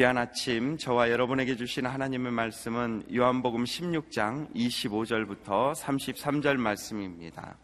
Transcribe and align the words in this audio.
귀한 0.00 0.16
아침 0.16 0.78
저와 0.78 1.10
여러분에게 1.10 1.56
주신 1.56 1.84
하나님의 1.84 2.32
말씀은 2.32 3.04
요한복음 3.14 3.64
16장 3.64 4.50
25절부터 4.54 5.74
33절 5.74 6.56
말씀입니다. 6.56 7.54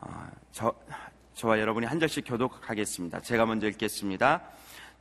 어, 0.00 0.26
저, 0.50 0.74
저와 1.34 1.60
여러분이 1.60 1.86
한 1.86 2.00
절씩 2.00 2.24
교독하겠습니다. 2.26 3.20
제가 3.20 3.46
먼저 3.46 3.68
읽겠습니다. 3.68 4.42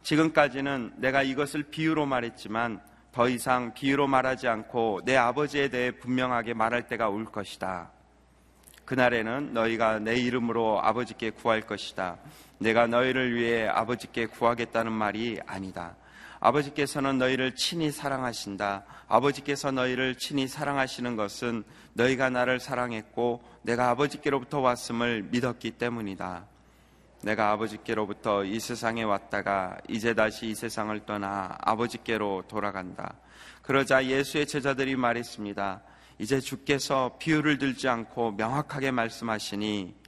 지금까지는 0.03 0.93
내가 0.97 1.23
이것을 1.23 1.63
비유로 1.63 2.05
말했지만 2.05 2.79
더 3.11 3.27
이상 3.27 3.73
비유로 3.73 4.05
말하지 4.05 4.49
않고 4.49 5.01
내 5.03 5.17
아버지에 5.17 5.69
대해 5.69 5.89
분명하게 5.89 6.53
말할 6.53 6.87
때가 6.89 7.09
올 7.09 7.25
것이다. 7.25 7.89
그날에는 8.85 9.55
너희가 9.55 9.97
내 9.97 10.15
이름으로 10.17 10.79
아버지께 10.83 11.31
구할 11.31 11.61
것이다. 11.61 12.19
내가 12.61 12.85
너희를 12.85 13.33
위해 13.35 13.67
아버지께 13.67 14.27
구하겠다는 14.27 14.91
말이 14.91 15.39
아니다. 15.47 15.95
아버지께서는 16.39 17.17
너희를 17.17 17.55
친히 17.55 17.91
사랑하신다. 17.91 18.83
아버지께서 19.07 19.71
너희를 19.71 20.15
친히 20.15 20.47
사랑하시는 20.47 21.15
것은 21.15 21.63
너희가 21.93 22.29
나를 22.29 22.59
사랑했고 22.59 23.43
내가 23.63 23.89
아버지께로부터 23.89 24.59
왔음을 24.59 25.23
믿었기 25.31 25.71
때문이다. 25.71 26.45
내가 27.23 27.51
아버지께로부터 27.51 28.43
이 28.43 28.59
세상에 28.59 29.01
왔다가 29.03 29.77
이제 29.87 30.13
다시 30.13 30.47
이 30.47 30.55
세상을 30.55 31.05
떠나 31.05 31.57
아버지께로 31.61 32.43
돌아간다. 32.47 33.15
그러자 33.63 34.05
예수의 34.05 34.45
제자들이 34.45 34.95
말했습니다. 34.95 35.81
이제 36.19 36.39
주께서 36.39 37.15
비유를 37.17 37.57
들지 37.57 37.87
않고 37.87 38.33
명확하게 38.33 38.91
말씀하시니 38.91 40.00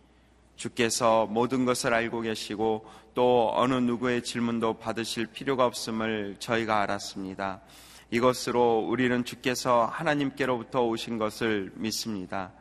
주께서 0.55 1.25
모든 1.25 1.65
것을 1.65 1.93
알고 1.93 2.21
계시고 2.21 2.85
또 3.13 3.51
어느 3.55 3.75
누구의 3.75 4.23
질문도 4.23 4.75
받으실 4.79 5.27
필요가 5.27 5.65
없음을 5.65 6.37
저희가 6.39 6.81
알았습니다. 6.81 7.61
이것으로 8.11 8.79
우리는 8.87 9.23
주께서 9.25 9.85
하나님께로부터 9.85 10.83
오신 10.83 11.17
것을 11.17 11.71
믿습니다. 11.75 12.51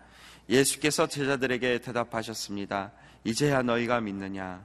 예수께서 0.49 1.07
제자들에게 1.07 1.79
대답하셨습니다. 1.79 2.93
이제야 3.25 3.63
너희가 3.63 4.01
믿느냐? 4.01 4.65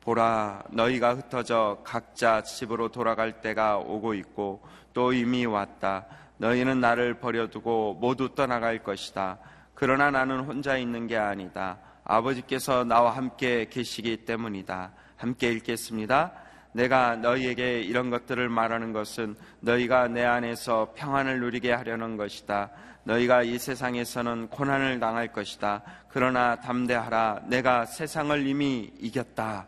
보라, 0.00 0.64
너희가 0.70 1.14
흩어져 1.14 1.80
각자 1.84 2.42
집으로 2.42 2.88
돌아갈 2.88 3.40
때가 3.40 3.78
오고 3.78 4.14
있고 4.14 4.62
또 4.92 5.12
이미 5.12 5.46
왔다. 5.46 6.06
너희는 6.38 6.80
나를 6.80 7.20
버려두고 7.20 7.98
모두 8.00 8.34
떠나갈 8.34 8.82
것이다. 8.82 9.38
그러나 9.74 10.10
나는 10.10 10.40
혼자 10.40 10.76
있는 10.76 11.06
게 11.06 11.16
아니다. 11.16 11.78
아버지께서 12.12 12.84
나와 12.84 13.16
함께 13.16 13.66
계시기 13.70 14.26
때문이다. 14.26 14.92
함께 15.16 15.50
읽겠습니다. 15.52 16.32
내가 16.72 17.16
너희에게 17.16 17.80
이런 17.80 18.10
것들을 18.10 18.50
말하는 18.50 18.92
것은 18.92 19.34
너희가 19.60 20.08
내 20.08 20.22
안에서 20.22 20.92
평안을 20.94 21.40
누리게 21.40 21.72
하려는 21.72 22.18
것이다. 22.18 22.70
너희가 23.04 23.42
이 23.44 23.58
세상에서는 23.58 24.48
고난을 24.48 25.00
당할 25.00 25.32
것이다. 25.32 25.82
그러나 26.08 26.56
담대하라. 26.56 27.44
내가 27.46 27.86
세상을 27.86 28.46
이미 28.46 28.92
이겼다. 29.00 29.66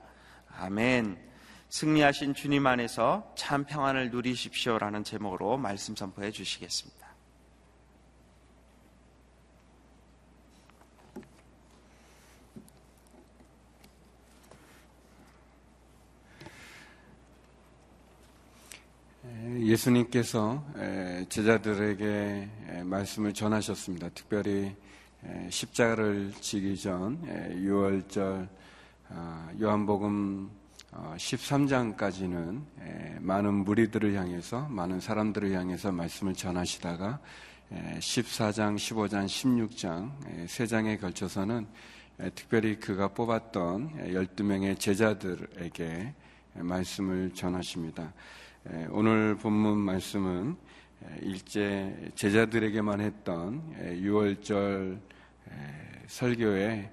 아멘. 0.58 1.16
승리하신 1.70 2.34
주님 2.34 2.66
안에서 2.66 3.32
참 3.36 3.64
평안을 3.64 4.10
누리십시오라는 4.10 5.02
제목으로 5.02 5.56
말씀 5.56 5.96
선포해 5.96 6.30
주시겠습니다. 6.30 7.03
예수님께서 19.74 20.64
제자들에게 21.29 22.48
말씀을 22.85 23.33
전하셨습니다. 23.33 24.08
특별히 24.11 24.73
십자가를 25.51 26.33
지기 26.40 26.77
전 26.79 27.20
6월절 27.61 28.48
아, 29.08 29.51
요한복음 29.61 30.48
13장까지는 30.92 32.63
어, 32.79 33.17
많은 33.20 33.52
무리들을 33.64 34.14
향해서 34.14 34.68
많은 34.68 35.01
사람들을 35.01 35.52
향해서 35.52 35.90
말씀을 35.90 36.34
전하시다가 36.34 37.18
14장, 37.98 38.77
15장, 38.77 39.27
16장 39.27 40.48
세 40.48 40.67
장에 40.67 40.96
걸쳐서는 40.98 41.67
특별히 42.36 42.79
그가 42.79 43.08
뽑았던 43.08 44.13
12명의 44.13 44.79
제자들에게 44.79 46.14
말씀을 46.55 47.34
전하십니다. 47.34 48.13
오늘 48.89 49.36
본문 49.36 49.77
말씀은 49.77 50.57
일제 51.20 52.11
제자들에게만 52.14 53.02
했던 53.02 53.63
6월절 53.79 54.98
설교의 56.07 56.91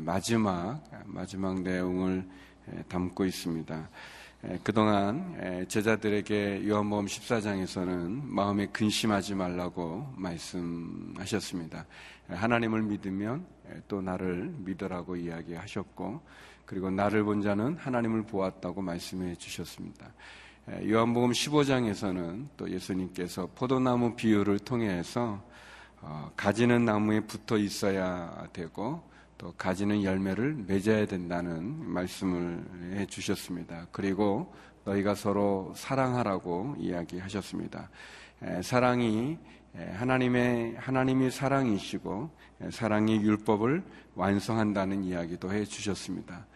마지막 0.00 0.82
마지막 1.04 1.60
내용을 1.60 2.26
담고 2.88 3.24
있습니다. 3.24 3.88
그동안 4.64 5.66
제자들에게 5.68 6.66
요한복음 6.66 7.06
14장에서는 7.06 8.24
마음에 8.24 8.66
근심하지 8.66 9.36
말라고 9.36 10.12
말씀하셨습니다. 10.16 11.86
하나님을 12.26 12.82
믿으면 12.82 13.46
또 13.86 14.02
나를 14.02 14.52
믿으라고 14.58 15.14
이야기하셨고 15.14 16.20
그리고 16.66 16.90
나를 16.90 17.22
본 17.22 17.42
자는 17.42 17.76
하나님을 17.76 18.24
보았다고 18.24 18.82
말씀해 18.82 19.36
주셨습니다. 19.36 20.12
요한복음 20.70 21.32
15장에서는 21.32 22.46
또 22.56 22.70
예수님께서 22.70 23.48
포도나무 23.52 24.14
비유를 24.14 24.60
통해서 24.60 25.42
어, 26.00 26.30
가지는 26.36 26.84
나무에 26.84 27.20
붙어 27.20 27.58
있어야 27.58 28.46
되고 28.52 29.02
또 29.38 29.52
가지는 29.58 30.04
열매를 30.04 30.54
맺어야 30.68 31.06
된다는 31.06 31.84
말씀을 31.90 32.64
해 32.92 33.06
주셨습니다. 33.06 33.88
그리고 33.90 34.54
너희가 34.84 35.16
서로 35.16 35.72
사랑하라고 35.74 36.76
이야기하셨습니다. 36.78 37.90
사랑이 38.62 39.38
하나님의 39.74 40.76
하나님이 40.76 41.30
사랑이시고 41.30 42.30
사랑이 42.70 43.16
율법을 43.16 43.82
완성한다는 44.14 45.02
이야기도 45.02 45.52
해 45.52 45.64
주셨습니다. 45.64 46.46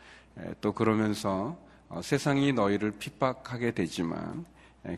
또 0.60 0.72
그러면서 0.72 1.58
어, 1.88 2.02
세상이 2.02 2.52
너희를 2.52 2.92
핍박하게 2.92 3.72
되지만 3.72 4.44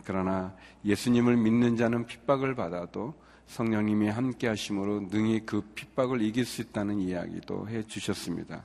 그러나 0.05 0.55
예수님을 0.85 1.37
믿는 1.37 1.77
자는 1.77 2.07
핍박을 2.07 2.55
받아도 2.55 3.15
성령님이 3.47 4.09
함께 4.09 4.49
하심으로 4.49 5.09
능히 5.11 5.41
그 5.47 5.63
핍박을 5.75 6.21
이길 6.21 6.45
수 6.45 6.61
있다는 6.61 7.01
이야기도 7.01 7.69
해 7.69 7.83
주셨습니다. 7.83 8.65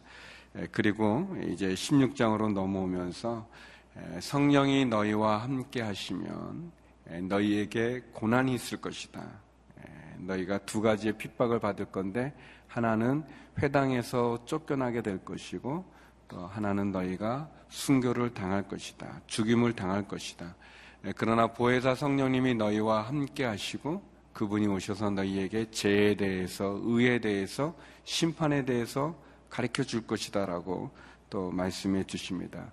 그리고 0.72 1.34
이제 1.48 1.70
16장으로 1.70 2.52
넘어오면서 2.52 3.48
성령이 4.20 4.86
너희와 4.86 5.38
함께 5.38 5.82
하시면 5.82 6.72
너희에게 7.30 8.02
고난이 8.12 8.54
있을 8.56 8.82
것이다. 8.82 9.26
너희가 10.18 10.60
두 10.60 10.82
가지의 10.82 11.18
핍박을 11.18 11.60
받을 11.60 11.86
건데 11.86 12.34
하나는 12.68 13.24
회당에서 13.62 14.46
쫓겨나게 14.46 15.02
될 15.02 15.24
것이고 15.24 15.86
또 16.28 16.48
하나는 16.48 16.92
너희가 16.92 17.50
순교를 17.70 18.34
당할 18.34 18.68
것이다. 18.68 19.22
죽임을 19.28 19.74
당할 19.74 20.08
것이다. 20.08 20.56
그러나 21.16 21.48
보혜사 21.48 21.96
성령님이 21.96 22.56
너희와 22.56 23.02
함께 23.02 23.44
하시고 23.44 24.02
그분이 24.34 24.68
오셔서 24.68 25.10
너희에게 25.12 25.70
죄에 25.72 26.16
대해서, 26.16 26.80
의에 26.84 27.20
대해서, 27.20 27.76
심판에 28.04 28.66
대해서 28.66 29.16
가르쳐 29.50 29.84
줄 29.84 30.08
것이다라고 30.08 30.90
또 31.30 31.52
말씀해 31.52 32.06
주십니다. 32.06 32.72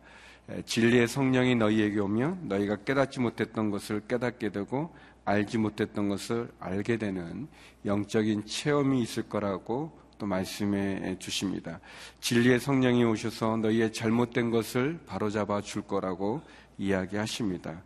진리의 0.64 1.06
성령이 1.06 1.54
너희에게 1.56 2.00
오면 2.00 2.48
너희가 2.48 2.76
깨닫지 2.76 3.20
못했던 3.20 3.70
것을 3.70 4.00
깨닫게 4.08 4.50
되고 4.50 4.94
알지 5.24 5.58
못했던 5.58 6.08
것을 6.08 6.50
알게 6.58 6.96
되는 6.96 7.46
영적인 7.84 8.46
체험이 8.46 9.02
있을 9.02 9.28
거라고 9.28 9.99
또 10.20 10.26
말씀해 10.26 11.18
주십니다. 11.18 11.80
진리의 12.20 12.60
성령이 12.60 13.04
오셔서 13.04 13.56
너희의 13.56 13.90
잘못된 13.90 14.50
것을 14.50 15.00
바로잡아 15.06 15.62
줄 15.62 15.80
거라고 15.80 16.42
이야기하십니다. 16.76 17.82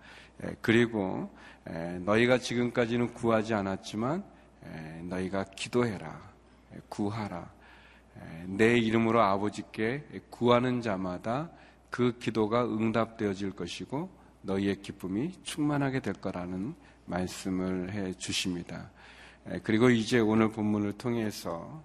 그리고 0.60 1.30
너희가 2.00 2.38
지금까지는 2.38 3.14
구하지 3.14 3.54
않았지만 3.54 4.24
너희가 5.02 5.44
기도해라, 5.44 6.20
구하라. 6.88 7.48
내 8.46 8.76
이름으로 8.78 9.22
아버지께 9.22 10.04
구하는 10.28 10.82
자마다 10.82 11.50
그 11.90 12.18
기도가 12.18 12.64
응답되어질 12.64 13.52
것이고 13.52 14.10
너희의 14.42 14.82
기쁨이 14.82 15.38
충만하게 15.44 16.00
될 16.00 16.14
거라는 16.14 16.74
말씀을 17.06 17.92
해 17.92 18.12
주십니다. 18.14 18.90
그리고 19.62 19.88
이제 19.88 20.18
오늘 20.18 20.50
본문을 20.50 20.94
통해서 20.94 21.50
어, 21.50 21.84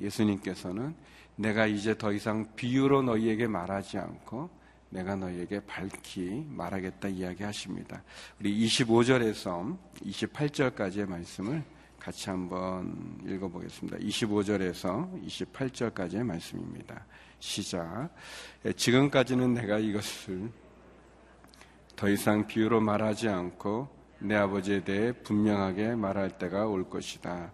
예수님께서는 0.00 0.94
내가 1.36 1.66
이제 1.66 1.96
더 1.96 2.12
이상 2.12 2.46
비유로 2.56 3.02
너희에게 3.02 3.46
말하지 3.46 3.98
않고 3.98 4.50
내가 4.90 5.14
너희에게 5.14 5.60
밝히 5.60 6.44
말하겠다 6.48 7.08
이야기하십니다. 7.08 8.02
우리 8.40 8.66
25절에서 8.66 9.76
28절까지의 10.04 11.08
말씀을 11.08 11.62
같이 11.98 12.30
한번 12.30 13.18
읽어보겠습니다. 13.24 13.98
25절에서 13.98 15.26
28절까지의 15.26 16.24
말씀입니다. 16.24 17.04
시작. 17.38 18.10
예, 18.64 18.72
지금까지는 18.72 19.54
내가 19.54 19.78
이것을 19.78 20.50
더 21.94 22.08
이상 22.08 22.46
비유로 22.46 22.80
말하지 22.80 23.28
않고 23.28 23.88
내 24.20 24.34
아버지에 24.34 24.82
대해 24.84 25.12
분명하게 25.12 25.94
말할 25.94 26.38
때가 26.38 26.66
올 26.66 26.88
것이다. 26.88 27.52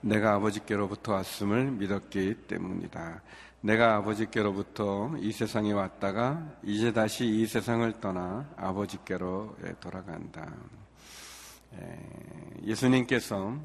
내가 0.00 0.34
아버지께로부터 0.34 1.12
왔음을 1.14 1.72
믿었기 1.72 2.34
때문이다. 2.46 3.22
내가 3.60 3.96
아버지께로부터 3.96 5.12
이 5.18 5.32
세상에 5.32 5.72
왔다가 5.72 6.56
이제 6.62 6.92
다시 6.92 7.26
이 7.26 7.46
세상을 7.46 8.00
떠나 8.00 8.48
아버지께로 8.56 9.56
돌아간다. 9.80 10.54
예수님께서 12.64 13.58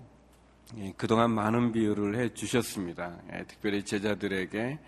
그동안 0.98 1.32
많은 1.32 1.72
비유를 1.72 2.16
해 2.16 2.34
주셨습니다. 2.34 3.16
특별히 3.48 3.86
제자들에게 3.86 4.80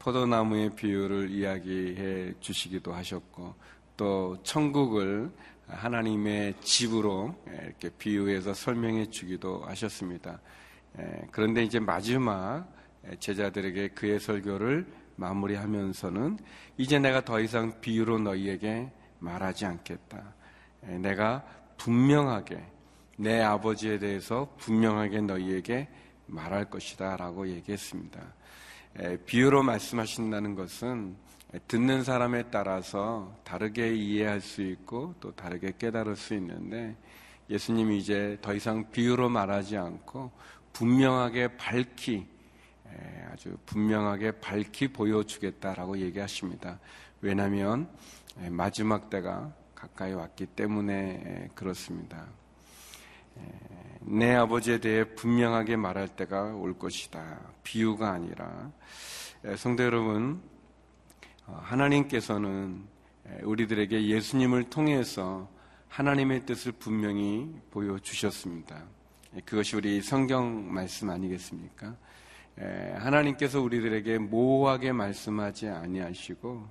포도나무의 0.00 0.74
비유를 0.74 1.30
이야기해 1.30 2.34
주시기도 2.40 2.92
하셨고 2.92 3.54
또 3.96 4.36
천국을 4.42 5.30
하나님의 5.68 6.54
집으로 6.60 7.36
이렇게 7.46 7.88
비유해서 7.90 8.52
설명해 8.52 9.10
주기도 9.10 9.62
하셨습니다. 9.64 10.40
그런데 11.30 11.62
이제 11.62 11.78
마지막 11.78 12.66
제자들에게 13.18 13.88
그의 13.88 14.20
설교를 14.20 14.86
마무리하면서는 15.16 16.38
이제 16.76 16.98
내가 16.98 17.24
더 17.24 17.40
이상 17.40 17.80
비유로 17.80 18.18
너희에게 18.18 18.90
말하지 19.18 19.66
않겠다. 19.66 20.34
내가 21.00 21.44
분명하게 21.76 22.62
내 23.18 23.40
아버지에 23.40 23.98
대해서 23.98 24.54
분명하게 24.58 25.20
너희에게 25.22 25.88
말할 26.26 26.70
것이다 26.70 27.16
라고 27.16 27.46
얘기했습니다. 27.48 28.20
비유로 29.26 29.62
말씀하신다는 29.62 30.54
것은 30.54 31.16
듣는 31.68 32.02
사람에 32.02 32.44
따라서 32.50 33.36
다르게 33.44 33.94
이해할 33.94 34.40
수 34.40 34.62
있고 34.62 35.14
또 35.20 35.32
다르게 35.32 35.74
깨달을 35.78 36.16
수 36.16 36.34
있는데 36.34 36.96
예수님이 37.50 37.98
이제 37.98 38.38
더 38.40 38.54
이상 38.54 38.90
비유로 38.90 39.28
말하지 39.28 39.76
않고 39.76 40.30
분명하게 40.72 41.56
밝히 41.56 42.26
아주 43.30 43.56
분명하게 43.66 44.32
밝히 44.40 44.88
보여주겠다라고 44.88 45.98
얘기하십니다. 45.98 46.78
왜냐하면 47.20 47.88
마지막 48.50 49.08
때가 49.08 49.52
가까이 49.74 50.12
왔기 50.12 50.46
때문에 50.46 51.50
그렇습니다. 51.54 52.26
내 54.00 54.34
아버지에 54.34 54.78
대해 54.78 55.04
분명하게 55.14 55.76
말할 55.76 56.08
때가 56.08 56.54
올 56.54 56.78
것이다. 56.78 57.40
비유가 57.62 58.10
아니라 58.10 58.70
성도 59.56 59.84
여러분 59.84 60.42
어, 61.46 61.60
하나님께서는 61.62 62.84
우리들에게 63.42 64.06
예수님을 64.06 64.64
통해서 64.64 65.48
하나님의 65.88 66.46
뜻을 66.46 66.72
분명히 66.72 67.52
보여주셨습니다. 67.70 68.84
그것이 69.40 69.76
우리 69.76 70.02
성경 70.02 70.70
말씀 70.72 71.08
아니겠습니까? 71.08 71.96
하나님께서 72.98 73.62
우리들에게 73.62 74.18
모호하게 74.18 74.92
말씀하지 74.92 75.68
아니하시고 75.68 76.68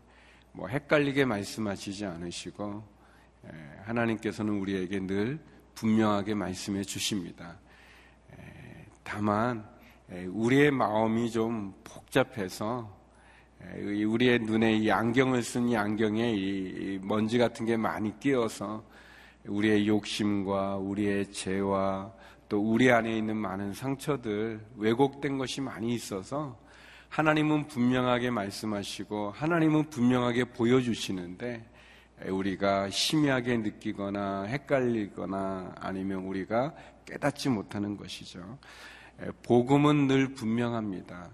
뭐 0.52 0.68
헷갈리게 0.68 1.26
말씀하시지 1.26 2.06
않으시고 2.06 2.84
하나님께서는 3.86 4.60
우리에게 4.60 5.00
늘 5.00 5.40
분명하게 5.74 6.36
말씀해 6.36 6.84
주십니다. 6.84 7.58
다만 9.04 9.68
우리의 10.28 10.70
마음이 10.70 11.32
좀 11.32 11.74
복잡해서 11.84 12.96
우리의 13.82 14.38
눈에 14.40 14.74
이 14.78 14.92
안경을 14.92 15.42
쓴 15.42 15.68
이 15.70 15.76
안경에 15.76 16.32
이 16.36 17.00
먼지 17.02 17.40
같은 17.40 17.66
게 17.66 17.76
많이 17.76 18.20
끼어서 18.20 18.84
우리의 19.48 19.88
욕심과 19.88 20.78
우리의 20.78 21.32
죄와 21.32 22.21
또 22.52 22.60
우리 22.60 22.92
안에 22.92 23.18
있는 23.18 23.38
많은 23.38 23.74
상처들, 23.74 24.60
왜곡된 24.76 25.38
것이 25.38 25.62
많이 25.62 25.94
있어서 25.94 26.60
하나님은 27.08 27.70
분명하게 27.70 28.30
말씀하시고 28.30 29.32
하나님은 29.32 29.90
분명하게 29.90 30.52
보여주시는데 30.52 31.66
우리가 32.28 32.90
심하게 32.90 33.56
느끼거나 33.56 34.44
헷갈리거나 34.44 35.76
아니면 35.80 36.26
우리가 36.26 36.74
깨닫지 37.06 37.48
못하는 37.48 37.96
것이죠. 37.96 38.60
복음은 39.44 40.08
늘 40.08 40.34
분명합니다. 40.34 41.30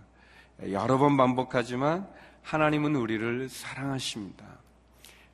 여러 0.69 0.99
번 0.99 1.17
반복하지만 1.17 2.07
하나님은 2.43 2.95
우리를 2.95 3.49
사랑하십니다. 3.49 4.45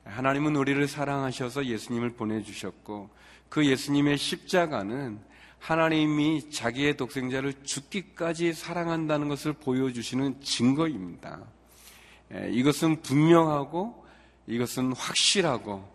하나님은 0.04 0.56
우리를 0.56 0.88
사랑하셔서 0.88 1.66
예수님을 1.66 2.14
보내주셨고 2.14 3.10
그 3.50 3.66
예수님의 3.66 4.16
십자가는 4.16 5.33
하나님이 5.64 6.50
자기의 6.50 6.98
독생자를 6.98 7.54
죽기까지 7.62 8.52
사랑한다는 8.52 9.30
것을 9.30 9.54
보여주시는 9.54 10.42
증거입니다. 10.42 11.40
이것은 12.50 13.00
분명하고 13.00 14.04
이것은 14.46 14.92
확실하고 14.92 15.90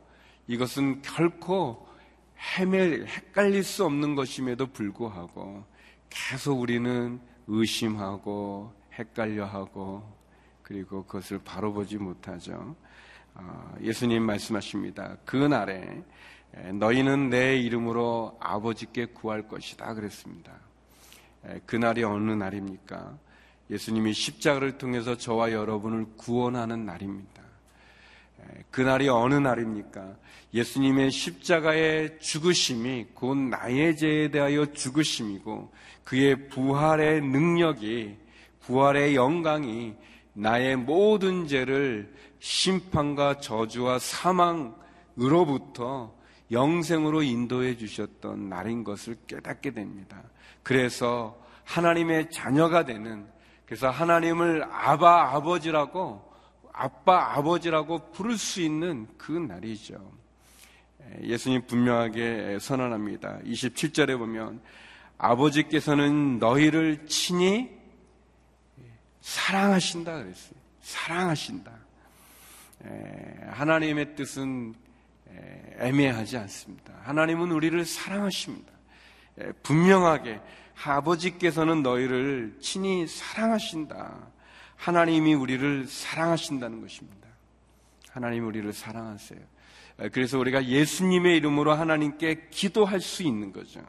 이것은 0.47 1.03
결코 1.03 1.87
헤맬, 2.57 3.05
헷갈릴 3.05 3.63
수 3.63 3.85
없는 3.85 4.15
것임에도 4.15 4.65
불구하고 4.65 5.63
계속 6.09 6.59
우리는 6.59 7.21
의심하고 7.45 8.73
헷갈려하고 8.93 10.01
그리고 10.63 11.05
그것을 11.05 11.41
바로 11.45 11.71
보지 11.73 11.97
못하죠. 11.97 12.75
아, 13.35 13.75
예수님 13.81 14.23
말씀하십니다. 14.23 15.17
그 15.25 15.37
날에 15.37 16.03
너희는 16.73 17.29
내 17.29 17.57
이름으로 17.57 18.37
아버지께 18.39 19.07
구할 19.07 19.47
것이다 19.47 19.93
그랬습니다. 19.93 20.53
그날이 21.65 22.03
어느 22.03 22.31
날입니까? 22.31 23.17
예수님이 23.69 24.13
십자가를 24.13 24.77
통해서 24.77 25.15
저와 25.15 25.51
여러분을 25.51 26.05
구원하는 26.17 26.85
날입니다. 26.85 27.43
그날이 28.71 29.09
어느 29.09 29.35
날입니까? 29.35 30.15
예수님의 30.53 31.11
십자가의 31.11 32.19
죽으심이 32.19 33.07
곧 33.13 33.35
나의 33.37 33.95
죄에 33.95 34.31
대하여 34.31 34.65
죽으심이고 34.65 35.71
그의 36.03 36.49
부활의 36.49 37.21
능력이 37.21 38.17
부활의 38.61 39.15
영광이 39.15 39.93
나의 40.33 40.75
모든 40.75 41.47
죄를 41.47 42.11
심판과 42.39 43.39
저주와 43.39 43.99
사망으로부터 45.17 46.17
영생으로 46.51 47.21
인도해 47.21 47.77
주셨던 47.77 48.49
날인 48.49 48.83
것을 48.83 49.17
깨닫게 49.27 49.71
됩니다. 49.71 50.21
그래서 50.63 51.39
하나님의 51.63 52.31
자녀가 52.31 52.85
되는 52.85 53.27
그래서 53.65 53.89
하나님을 53.89 54.63
아바 54.63 55.35
아버지라고 55.35 56.27
아빠 56.73 57.35
아버지라고 57.35 58.11
부를 58.11 58.37
수 58.37 58.61
있는 58.61 59.07
그 59.17 59.31
날이죠. 59.31 60.11
예수님 61.21 61.65
분명하게 61.67 62.57
선언합니다. 62.59 63.39
27절에 63.45 64.17
보면 64.17 64.61
아버지께서는 65.17 66.39
너희를 66.39 67.05
친히 67.05 67.69
사랑하신다 69.21 70.23
그랬어요. 70.23 70.59
사랑하신다. 70.81 71.71
하나님의 73.51 74.15
뜻은 74.15 74.73
애매하지 75.79 76.37
않습니다. 76.37 76.93
하나님은 77.03 77.51
우리를 77.51 77.83
사랑하십니다. 77.85 78.71
분명하게 79.63 80.41
아버지께서는 80.83 81.83
너희를 81.83 82.57
친히 82.61 83.07
사랑하신다. 83.07 84.27
하나님이 84.75 85.33
우리를 85.33 85.87
사랑하신다는 85.87 86.81
것입니다. 86.81 87.27
하나님 88.09 88.47
우리를 88.47 88.71
사랑하세요. 88.73 89.39
그래서 90.11 90.39
우리가 90.39 90.65
예수님의 90.65 91.37
이름으로 91.37 91.73
하나님께 91.73 92.47
기도할 92.49 93.01
수 93.01 93.23
있는 93.23 93.51
거죠. 93.51 93.81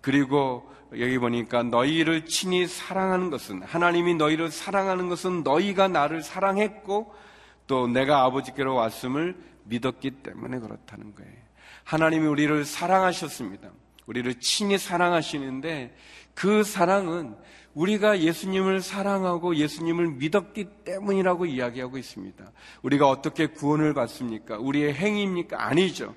그리고 0.00 0.70
여기 0.98 1.18
보니까 1.18 1.62
너희를 1.62 2.26
친히 2.26 2.66
사랑하는 2.66 3.30
것은 3.30 3.62
하나님이 3.62 4.14
너희를 4.14 4.50
사랑하는 4.50 5.08
것은 5.08 5.42
너희가 5.42 5.88
나를 5.88 6.22
사랑했고 6.22 7.14
또 7.66 7.88
내가 7.88 8.24
아버지께로 8.24 8.74
왔음을 8.74 9.36
믿었기 9.64 10.22
때문에 10.22 10.58
그렇다는 10.58 11.14
거예요. 11.14 11.32
하나님이 11.84 12.26
우리를 12.26 12.64
사랑하셨습니다. 12.64 13.70
우리를 14.06 14.34
친히 14.40 14.78
사랑하시는데 14.78 15.94
그 16.34 16.62
사랑은 16.62 17.34
우리가 17.74 18.20
예수님을 18.20 18.80
사랑하고 18.80 19.56
예수님을 19.56 20.12
믿었기 20.12 20.66
때문이라고 20.84 21.46
이야기하고 21.46 21.98
있습니다. 21.98 22.52
우리가 22.82 23.08
어떻게 23.08 23.46
구원을 23.48 23.94
받습니까? 23.94 24.58
우리의 24.58 24.94
행위입니까? 24.94 25.64
아니죠. 25.64 26.14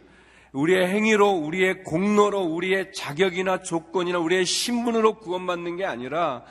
우리의 0.51 0.87
행위로, 0.87 1.31
우리의 1.31 1.83
공로로, 1.83 2.41
우리의 2.41 2.93
자격이나 2.93 3.61
조건이나 3.61 4.19
우리의 4.19 4.45
신분으로 4.45 5.15
구원받는 5.15 5.77
게 5.77 5.85
아니라 5.85 6.43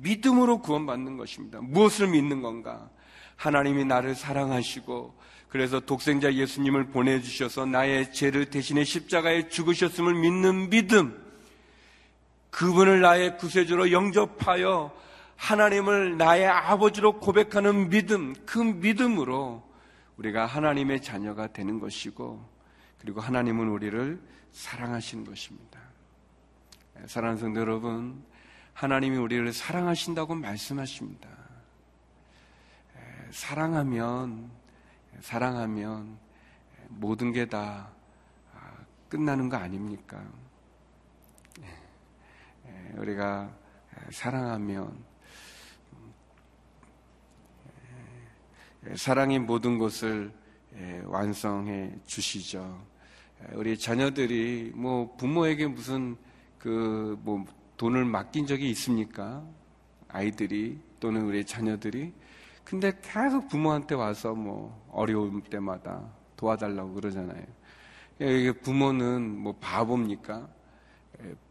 믿음으로 0.00 0.60
구원받는 0.60 1.16
것입니다. 1.16 1.60
무엇을 1.60 2.08
믿는 2.08 2.42
건가? 2.42 2.90
하나님이 3.36 3.84
나를 3.84 4.14
사랑하시고 4.14 5.14
그래서 5.48 5.80
독생자 5.80 6.32
예수님을 6.34 6.88
보내주셔서 6.88 7.66
나의 7.66 8.12
죄를 8.12 8.50
대신해 8.50 8.84
십자가에 8.84 9.48
죽으셨음을 9.48 10.14
믿는 10.14 10.70
믿음. 10.70 11.26
그분을 12.50 13.00
나의 13.00 13.38
구세주로 13.38 13.92
영접하여 13.92 14.92
하나님을 15.36 16.18
나의 16.18 16.46
아버지로 16.46 17.20
고백하는 17.20 17.88
믿음. 17.88 18.34
그 18.44 18.58
믿음으로 18.58 19.62
우리가 20.16 20.46
하나님의 20.46 21.00
자녀가 21.00 21.46
되는 21.46 21.78
것이고 21.78 22.44
그리고 23.00 23.20
하나님은 23.20 23.68
우리를 23.68 24.20
사랑하신 24.52 25.24
것입니다. 25.24 25.78
사랑하는 27.06 27.40
성도 27.40 27.60
여러분, 27.60 28.24
하나님이 28.74 29.16
우리를 29.16 29.52
사랑하신다고 29.52 30.34
말씀하십니다. 30.34 31.28
사랑하면, 33.30 34.50
사랑하면 35.20 36.18
모든 36.88 37.32
게 37.32 37.46
다 37.46 37.90
끝나는 39.08 39.48
거 39.48 39.56
아닙니까? 39.56 40.22
우리가 42.94 43.50
사랑하면 44.10 45.04
사랑이 48.96 49.38
모든 49.38 49.78
것을 49.78 50.32
완성해 51.04 51.94
주시죠. 52.06 52.86
우리 53.52 53.78
자녀들이 53.78 54.72
뭐 54.74 55.14
부모에게 55.16 55.66
무슨 55.66 56.16
그 56.58 57.16
뭐 57.22 57.44
돈을 57.76 58.04
맡긴 58.04 58.46
적이 58.46 58.70
있습니까? 58.70 59.44
아이들이 60.08 60.80
또는 60.98 61.22
우리 61.22 61.44
자녀들이 61.44 62.12
근데 62.68 62.92
계속 63.00 63.48
부모한테 63.48 63.94
와서 63.94 64.34
뭐 64.34 64.86
어려울 64.92 65.40
때마다 65.40 66.02
도와달라고 66.36 66.92
그러잖아요. 66.92 67.42
이게 68.20 68.52
부모는 68.52 69.38
뭐 69.38 69.54
바보입니까? 69.58 70.46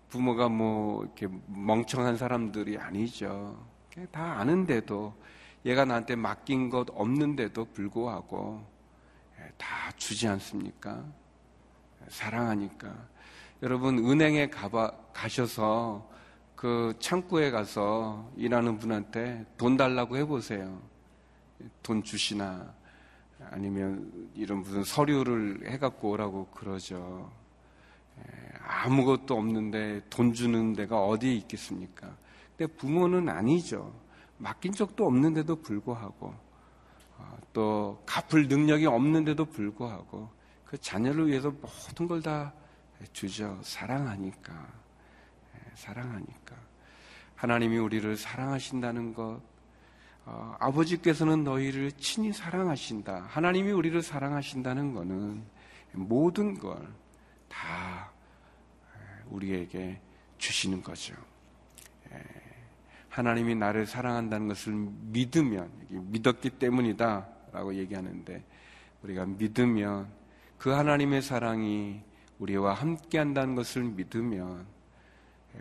부모가 0.09 0.47
뭐 0.47 1.03
이렇게 1.03 1.27
멍청한 1.47 2.17
사람들이 2.17 2.77
아니죠. 2.77 3.65
다 4.11 4.39
아는데도 4.39 5.15
얘가 5.65 5.85
나한테 5.85 6.15
맡긴 6.15 6.69
것 6.69 6.87
없는데도 6.91 7.65
불구하고 7.65 8.63
다 9.57 9.91
주지 9.95 10.27
않습니까? 10.27 11.03
사랑하니까. 12.09 12.93
여러분, 13.63 13.97
은행에 13.97 14.51
가봐, 14.51 14.91
가셔서 15.13 16.07
그 16.55 16.93
창구에 16.99 17.49
가서 17.49 18.31
일하는 18.37 18.77
분한테 18.77 19.47
돈 19.57 19.77
달라고 19.77 20.15
해보세요. 20.15 20.79
돈 21.83 22.03
주시나 22.03 22.73
아니면 23.51 24.29
이런 24.35 24.59
무슨 24.61 24.83
서류를 24.83 25.69
해갖고 25.71 26.11
오라고 26.11 26.47
그러죠. 26.47 27.31
아무것도 28.63 29.35
없는데 29.35 30.01
돈 30.09 30.33
주는 30.33 30.73
데가 30.73 30.99
어디에 31.05 31.33
있겠습니까? 31.35 32.15
근데 32.57 32.73
부모는 32.73 33.29
아니죠. 33.29 33.93
맡긴 34.37 34.73
적도 34.73 35.05
없는데도 35.05 35.61
불구하고 35.61 36.33
어, 37.17 37.37
또 37.53 38.03
갚을 38.05 38.47
능력이 38.47 38.85
없는데도 38.85 39.45
불구하고 39.45 40.29
그 40.65 40.77
자녀를 40.77 41.27
위해서 41.27 41.51
모든 41.51 42.07
걸 42.07 42.21
다 42.21 42.53
주죠. 43.13 43.59
사랑하니까. 43.61 44.53
예, 45.55 45.71
사랑하니까. 45.75 46.55
하나님이 47.35 47.77
우리를 47.77 48.17
사랑하신다는 48.17 49.13
것, 49.13 49.23
어, 49.23 49.41
아버지께서는 50.59 51.43
너희를 51.43 51.91
친히 51.93 52.33
사랑하신다. 52.33 53.25
하나님이 53.27 53.71
우리를 53.71 54.01
사랑하신다는 54.01 54.93
것은 54.93 55.43
모든 55.93 56.57
걸 56.59 57.07
다 57.47 58.11
우리에게 59.29 59.99
주시는 60.37 60.83
거죠. 60.83 61.15
예, 62.11 62.23
하나님이 63.09 63.55
나를 63.55 63.85
사랑한다는 63.85 64.47
것을 64.47 64.73
믿으면, 64.73 65.71
믿었기 65.89 66.51
때문이다. 66.51 67.27
라고 67.51 67.73
얘기하는데, 67.73 68.43
우리가 69.03 69.25
믿으면 69.25 70.07
그 70.57 70.69
하나님의 70.69 71.21
사랑이 71.21 72.01
우리와 72.39 72.73
함께 72.73 73.17
한다는 73.17 73.55
것을 73.55 73.83
믿으면 73.83 74.65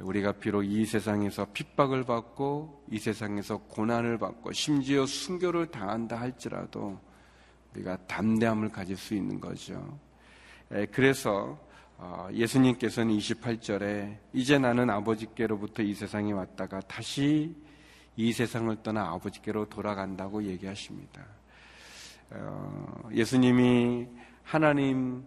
우리가 0.00 0.33
비록 0.33 0.62
이 0.62 0.85
세상에서 0.85 1.47
핍박을 1.53 2.05
받고 2.05 2.85
이 2.91 2.99
세상에서 2.99 3.59
고난을 3.59 4.19
받고 4.19 4.53
심지어 4.53 5.07
순교를 5.07 5.67
당한다 5.67 6.21
할지라도 6.21 6.99
우리가 7.75 7.97
담대함을 8.07 8.71
가질 8.71 8.97
수 8.97 9.15
있는 9.15 9.41
거죠. 9.41 9.99
그래서 10.93 11.59
어, 11.99 12.29
예수님께서는 12.33 13.17
28절에 13.17 14.19
이제 14.35 14.59
나는 14.59 14.91
아버지께로부터 14.91 15.83
이 15.83 15.95
세상에 15.95 16.33
왔다가 16.33 16.81
다시 16.81 17.55
이 18.17 18.33
세상을 18.33 18.83
떠나 18.83 19.09
아버지께로 19.12 19.69
돌아간다고 19.71 20.43
얘기하십니다. 20.43 21.25
어, 22.31 23.09
예수님이 23.12 24.09
하나님 24.43 25.25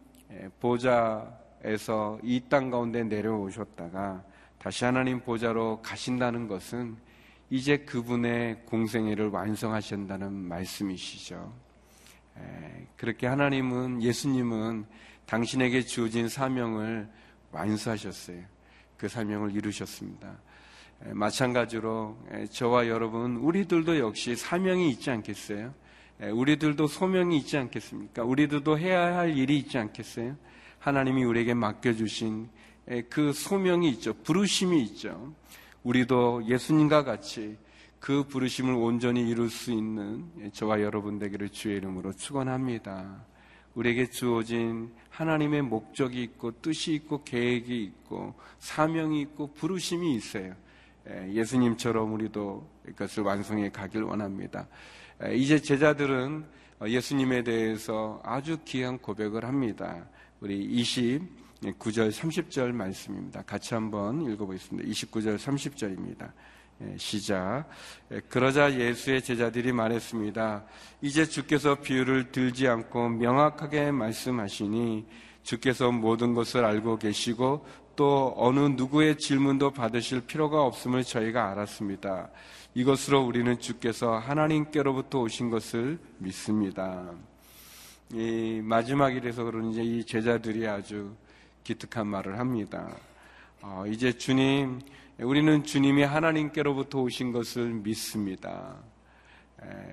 보좌에서 0.60 2.20
이 2.24 2.42
땅 2.50 2.70
가운데 2.70 3.04
내려오셨다가 3.04 4.24
다시 4.60 4.86
하나님 4.86 5.22
보좌로 5.22 5.82
가신다는 5.82 6.48
것은 6.48 6.98
이제 7.50 7.78
그분의 7.78 8.66
공생애를 8.66 9.30
완성하신다는 9.30 10.32
말씀이시죠. 10.32 11.51
그렇게 12.98 13.28
하나님은 13.28 14.04
예수님은 14.04 14.86
당신에게 15.25 15.82
주어진 15.82 16.30
사명을 16.30 17.10
완수하셨어요. 17.51 18.44
그 18.98 19.08
사명을 19.08 19.56
이루셨습니다. 19.56 20.38
마찬가지로 21.06 22.18
저와 22.51 22.88
여러분 22.88 23.38
우리들도 23.38 23.98
역시 24.00 24.36
사명이 24.36 24.89
있지 24.92 25.10
않겠어요? 25.10 25.74
예, 26.22 26.30
우리들도 26.30 26.88
소명이 26.88 27.38
있지 27.38 27.58
않겠습니까? 27.58 28.24
우리들도 28.24 28.78
해야 28.78 29.18
할 29.18 29.38
일이 29.38 29.58
있지 29.58 29.78
않겠어요? 29.78 30.36
하나님이 30.80 31.24
우리에게 31.24 31.54
맡겨주신 31.54 32.44
예, 32.44 32.59
그 33.10 33.34
소명이 33.34 33.89
있죠. 33.91 34.13
부르심이 34.13 34.81
있죠. 34.84 35.34
우리도 35.84 36.46
예수님과 36.48 37.03
같이 37.03 37.58
그 38.00 38.24
부르심을 38.24 38.74
온전히 38.74 39.29
이룰 39.29 39.50
수 39.50 39.72
있는 39.72 40.25
예, 40.39 40.50
저와 40.50 40.81
여러분 40.81 41.19
되기를 41.19 41.50
주의 41.50 41.77
이름으로 41.77 42.13
축원합니다. 42.13 43.25
우리에게 43.75 44.10
주어진 44.10 44.91
하나님의 45.10 45.62
목적이 45.62 46.24
있고 46.24 46.60
뜻이 46.62 46.93
있고 46.96 47.24
계획이 47.24 47.84
있고 47.84 48.34
사명이 48.60 49.22
있고 49.22 49.53
부르심이 49.53 50.15
있어요. 50.15 50.55
예수님처럼 51.08 52.13
우리도 52.13 52.67
이것을 52.89 53.24
완성해 53.24 53.69
가길 53.69 54.03
원합니다. 54.03 54.67
이제 55.34 55.60
제자들은 55.60 56.46
예수님에 56.88 57.43
대해서 57.43 58.22
아주 58.24 58.58
귀한 58.65 58.98
고백을 58.98 59.46
합니다. 59.46 60.08
우리 60.39 60.63
29절 61.63 62.12
30절 62.12 62.72
말씀입니다. 62.72 63.42
같이 63.42 63.74
한번 63.74 64.22
읽어보겠습니다. 64.22 64.89
29절 64.89 65.38
30절입니다. 65.38 66.32
시작. 66.98 67.66
그러자 68.30 68.74
예수의 68.80 69.22
제자들이 69.22 69.74
말했습니다. 69.74 70.66
이제 71.01 71.25
주께서 71.25 71.75
비유를 71.75 72.32
들지 72.32 72.68
않고 72.68 73.10
명확하게 73.10 73.92
말씀하시니 73.92 75.06
주께서 75.44 75.92
모든 75.92 76.34
것을 76.34 76.63
알고 76.63 76.98
계시고 76.98 77.66
또 77.98 78.34
어느 78.38 78.60
누구의 78.60 79.18
질문도 79.18 79.72
받으실 79.72 80.22
필요가 80.22 80.63
없음을 80.63 81.04
저희가 81.04 81.51
알았습니다. 81.51 82.30
이것으로 82.74 83.25
우리는 83.25 83.60
주께서 83.60 84.18
하나님께로부터 84.18 85.20
오신 85.20 85.50
것을 85.50 86.00
믿습니다. 86.20 87.12
이 88.13 88.62
마지막이라서 88.63 89.44
그런지 89.44 89.82
이 89.84 90.06
제자들이 90.06 90.66
아주 90.66 91.13
기특한 91.63 92.08
말을 92.08 92.39
합니다. 92.39 92.96
어, 93.62 93.84
이제 93.88 94.12
주님, 94.12 94.80
우리는 95.20 95.63
주님이 95.63 96.04
하나님께로부터 96.04 97.01
오신 97.01 97.32
것을 97.32 97.74
믿습니다. 97.74 98.78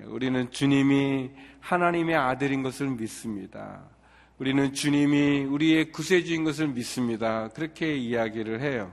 우리는 0.05 0.49
주님이 0.49 1.31
하나님의 1.59 2.15
아들인 2.15 2.63
것을 2.63 2.87
믿습니다. 2.89 3.83
우리는 4.39 4.73
주님이 4.73 5.43
우리의 5.45 5.91
구세주인 5.91 6.43
것을 6.43 6.69
믿습니다. 6.69 7.49
그렇게 7.49 7.95
이야기를 7.95 8.61
해요. 8.61 8.91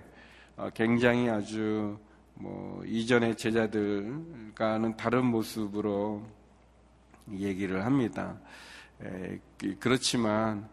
어, 0.57 0.71
굉장히 0.75 1.29
아주 1.29 1.99
뭐 2.35 2.83
이전의 2.85 3.37
제자들과는 3.37 4.97
다른 4.97 5.25
모습으로 5.27 6.27
얘기를 7.33 7.85
합니다. 7.85 8.37
그렇지만 9.79 10.69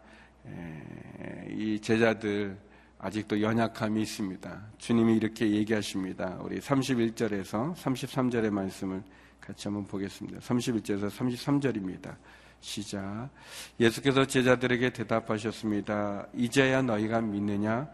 이 1.50 1.78
제자들 1.80 2.56
아직도 2.98 3.40
연약함이 3.42 4.00
있습니다. 4.02 4.62
주님이 4.78 5.16
이렇게 5.16 5.50
얘기하십니다. 5.50 6.38
우리 6.40 6.60
31절에서 6.60 7.74
33절의 7.74 8.50
말씀을 8.50 9.02
같이 9.40 9.66
한번 9.68 9.84
보겠습니다. 9.84 10.38
31절에서 10.38 11.10
33절입니다. 11.10 12.14
시작. 12.60 13.28
예수께서 13.80 14.24
제자들에게 14.24 14.90
대답하셨습니다. 14.90 16.28
이제야 16.34 16.80
너희가 16.82 17.20
믿느냐? 17.20 17.88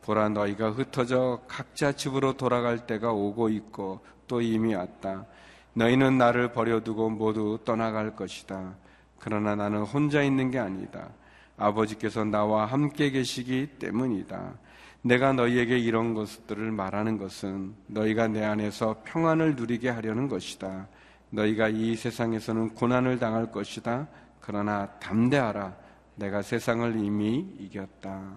보라 0.00 0.30
너희가 0.30 0.70
흩어져 0.70 1.42
각자 1.46 1.92
집으로 1.92 2.36
돌아갈 2.36 2.86
때가 2.86 3.12
오고 3.12 3.50
있고 3.50 4.00
또 4.26 4.40
이미 4.40 4.74
왔다. 4.74 5.26
너희는 5.74 6.16
나를 6.16 6.52
버려두고 6.52 7.10
모두 7.10 7.58
떠나갈 7.64 8.16
것이다. 8.16 8.76
그러나 9.18 9.54
나는 9.54 9.82
혼자 9.82 10.22
있는 10.22 10.50
게 10.50 10.58
아니다. 10.58 11.10
아버지께서 11.56 12.24
나와 12.24 12.66
함께 12.66 13.10
계시기 13.10 13.66
때문이다. 13.78 14.58
내가 15.02 15.32
너희에게 15.32 15.78
이런 15.78 16.14
것들을 16.14 16.72
말하는 16.72 17.18
것은 17.18 17.74
너희가 17.88 18.28
내 18.28 18.42
안에서 18.42 19.02
평안을 19.04 19.54
누리게 19.54 19.90
하려는 19.90 20.28
것이다. 20.28 20.88
너희가 21.30 21.68
이 21.68 21.94
세상에서는 21.94 22.74
고난을 22.74 23.18
당할 23.18 23.50
것이다. 23.52 24.08
그러나 24.40 24.86
담대하라. 25.00 25.76
내가 26.16 26.42
세상을 26.42 26.98
이미 27.00 27.46
이겼다. 27.58 28.36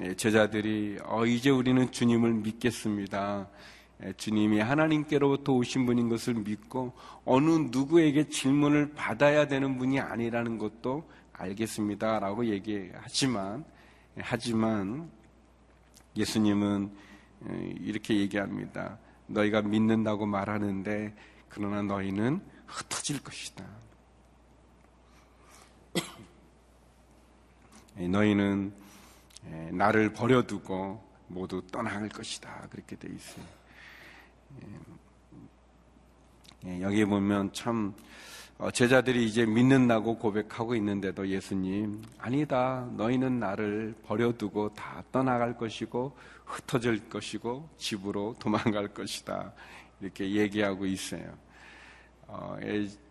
예, 0.00 0.14
제자들이 0.14 0.98
어, 1.04 1.26
이제 1.26 1.50
우리는 1.50 1.90
주님을 1.90 2.32
믿겠습니다. 2.34 3.48
예, 4.04 4.12
주님이 4.14 4.60
하나님께로부터 4.60 5.52
오신 5.52 5.86
분인 5.86 6.08
것을 6.08 6.34
믿고 6.34 6.92
어느 7.24 7.50
누구에게 7.70 8.28
질문을 8.28 8.94
받아야 8.94 9.46
되는 9.46 9.78
분이 9.78 10.00
아니라는 10.00 10.58
것도 10.58 11.08
알겠습니다라고 11.32 12.46
얘기하지만 12.46 13.64
하지만 14.18 15.10
예수님은 16.16 16.90
예, 17.48 17.74
이렇게 17.80 18.18
얘기합니다. 18.18 18.98
너희가 19.26 19.62
믿는다고 19.62 20.26
말하는데 20.26 21.14
그러나 21.48 21.82
너희는 21.82 22.40
흩어질 22.66 23.22
것이다. 23.22 23.64
너희는 27.96 28.72
나를 29.72 30.12
버려두고 30.12 31.02
모두 31.28 31.66
떠나갈 31.66 32.08
것이다. 32.08 32.68
그렇게 32.70 32.96
돼 32.96 33.08
있어요. 33.08 33.61
여기 36.80 37.04
보면 37.04 37.52
참 37.52 37.94
어, 38.58 38.70
제자들이 38.70 39.26
이제 39.26 39.44
믿는다고 39.44 40.18
고백하고 40.18 40.76
있는데도 40.76 41.26
예수님 41.26 42.02
아니다 42.18 42.88
너희는 42.96 43.40
나를 43.40 43.94
버려두고 44.06 44.74
다 44.74 45.02
떠나갈 45.10 45.56
것이고 45.56 46.16
흩어질 46.44 47.08
것이고 47.08 47.68
집으로 47.76 48.36
도망갈 48.38 48.88
것이다 48.88 49.52
이렇게 50.00 50.30
얘기하고 50.30 50.86
있어요. 50.86 51.32
어, 52.28 52.56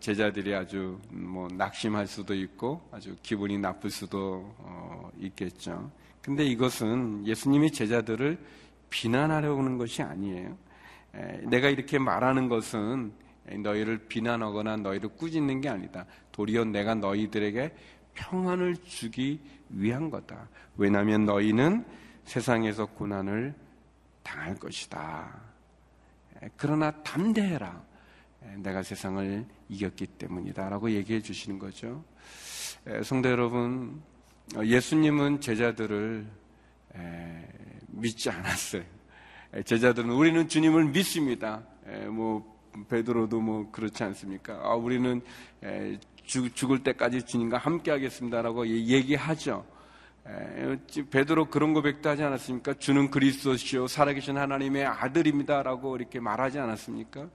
제자들이 0.00 0.54
아주 0.54 0.98
뭐 1.10 1.48
낙심할 1.48 2.06
수도 2.06 2.34
있고 2.34 2.80
아주 2.90 3.16
기분이 3.22 3.58
나쁠 3.58 3.90
수도 3.90 4.54
어, 4.58 5.10
있겠죠. 5.18 5.90
근데 6.22 6.44
이것은 6.44 7.26
예수님이 7.26 7.70
제자들을 7.72 8.38
비난하려고 8.90 9.60
하는 9.60 9.78
것이 9.78 10.02
아니에요. 10.02 10.56
에, 11.14 11.38
내가 11.46 11.68
이렇게 11.68 11.98
말하는 11.98 12.48
것은 12.48 13.12
너희를 13.58 14.06
비난하거나 14.08 14.76
너희를 14.78 15.10
꾸짖는 15.10 15.60
게 15.60 15.68
아니다. 15.68 16.06
도리어 16.30 16.64
내가 16.64 16.94
너희들에게 16.94 17.74
평안을 18.14 18.76
주기 18.84 19.40
위한 19.68 20.10
거다. 20.10 20.48
왜냐하면 20.76 21.24
너희는 21.24 21.84
세상에서 22.24 22.86
고난을 22.86 23.54
당할 24.22 24.54
것이다. 24.54 25.40
그러나 26.56 26.90
담대해라. 27.02 27.82
내가 28.58 28.82
세상을 28.82 29.44
이겼기 29.68 30.06
때문이다. 30.06 30.68
라고 30.68 30.90
얘기해 30.90 31.20
주시는 31.20 31.58
거죠. 31.58 32.04
성도 33.02 33.28
여러분, 33.28 34.02
예수님은 34.62 35.40
제자들을 35.40 36.26
믿지 37.88 38.30
않았어요. 38.30 38.82
제자들은 39.60 40.10
우리는 40.10 40.48
주님을 40.48 40.86
믿습니다. 40.86 41.62
뭐 42.08 42.58
베드로도 42.88 43.40
뭐 43.40 43.70
그렇지 43.70 44.02
않습니까? 44.04 44.58
아, 44.62 44.74
우리는 44.74 45.20
죽, 46.24 46.54
죽을 46.54 46.82
때까지 46.82 47.22
주님과 47.22 47.58
함께하겠습니다라고 47.58 48.66
얘기하죠. 48.66 49.66
베드로 51.10 51.50
그런 51.50 51.74
고백도 51.74 52.08
하지 52.08 52.22
않았습니까? 52.22 52.74
주는 52.74 53.10
그리스도시요 53.10 53.88
살아계신 53.88 54.38
하나님의 54.38 54.86
아들입니다라고 54.86 55.96
이렇게 55.96 56.18
말하지 56.18 56.58
않았습니까? 56.58 57.28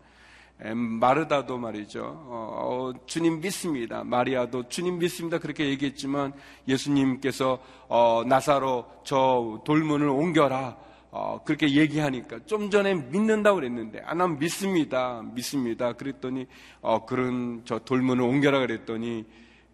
마르다도 0.74 1.60
말이죠. 1.60 2.04
어, 2.04 2.92
어, 2.92 3.06
주님 3.06 3.42
믿습니다. 3.42 4.04
마리아도 4.04 4.68
주님 4.68 4.98
믿습니다. 4.98 5.38
그렇게 5.38 5.68
얘기했지만 5.68 6.34
예수님께서 6.68 7.60
어, 7.88 8.24
나사로 8.26 8.86
저 9.04 9.62
돌문을 9.66 10.10
옮겨라. 10.10 10.87
어, 11.20 11.42
그렇게 11.44 11.72
얘기하니까 11.72 12.46
좀 12.46 12.70
전에 12.70 12.94
믿는다고 12.94 13.56
그랬는데 13.56 14.04
아, 14.06 14.14
난 14.14 14.38
믿습니다. 14.38 15.24
믿습니다. 15.34 15.94
그랬더니 15.94 16.46
어, 16.80 17.08
그런 17.08 17.64
저 17.66 17.80
돌문을 17.80 18.24
옮겨라 18.24 18.60
그랬더니 18.60 19.26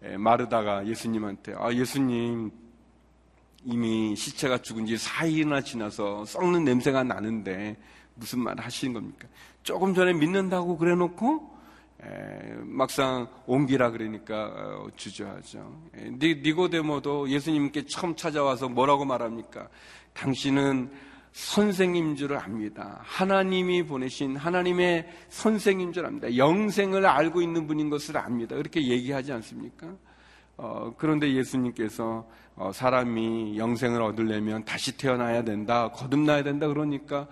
에, 0.02 0.16
마르다가 0.16 0.86
예수님한테 0.86 1.54
아 1.58 1.70
예수님 1.70 2.50
이미 3.64 4.16
시체가 4.16 4.58
죽은 4.58 4.86
지 4.86 4.94
4일이나 4.94 5.62
지나서 5.62 6.24
썩는 6.24 6.64
냄새가 6.64 7.04
나는데 7.04 7.76
무슨 8.14 8.40
말 8.40 8.58
하시는 8.58 8.94
겁니까? 8.94 9.28
조금 9.62 9.92
전에 9.92 10.14
믿는다고 10.14 10.78
그래 10.78 10.94
놓고 10.94 11.52
막상 12.62 13.28
옮기라 13.46 13.90
그러니까 13.90 14.46
어, 14.46 14.88
주저하죠. 14.96 15.90
니, 16.18 16.36
니고데모도 16.36 17.28
예수님께 17.28 17.84
처음 17.84 18.16
찾아와서 18.16 18.70
뭐라고 18.70 19.04
말합니까? 19.04 19.68
당신은 20.14 21.13
선생님 21.34 22.14
줄 22.14 22.36
압니다. 22.36 23.00
하나님이 23.02 23.82
보내신 23.82 24.36
하나님의 24.36 25.04
선생님 25.30 25.92
줄 25.92 26.06
압니다. 26.06 26.36
영생을 26.36 27.04
알고 27.04 27.42
있는 27.42 27.66
분인 27.66 27.90
것을 27.90 28.16
압니다. 28.16 28.54
그렇게 28.54 28.86
얘기하지 28.86 29.32
않습니까? 29.32 29.88
어, 30.56 30.94
그런데 30.96 31.34
예수님께서 31.34 32.24
어, 32.54 32.70
사람이 32.72 33.58
영생을 33.58 34.00
얻으려면 34.00 34.64
다시 34.64 34.96
태어나야 34.96 35.42
된다, 35.42 35.90
거듭나야 35.90 36.44
된다 36.44 36.68
그러니까 36.68 37.26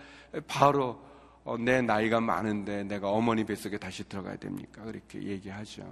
바로 0.49 1.01
어, 1.45 1.57
내 1.57 1.81
나이가 1.81 2.21
많은데 2.21 2.83
내가 2.83 3.09
어머니 3.09 3.45
뱃속에 3.45 3.79
다시 3.79 4.09
들어가야 4.09 4.35
됩니까? 4.35 4.83
그렇게 4.83 5.23
얘기하죠. 5.23 5.85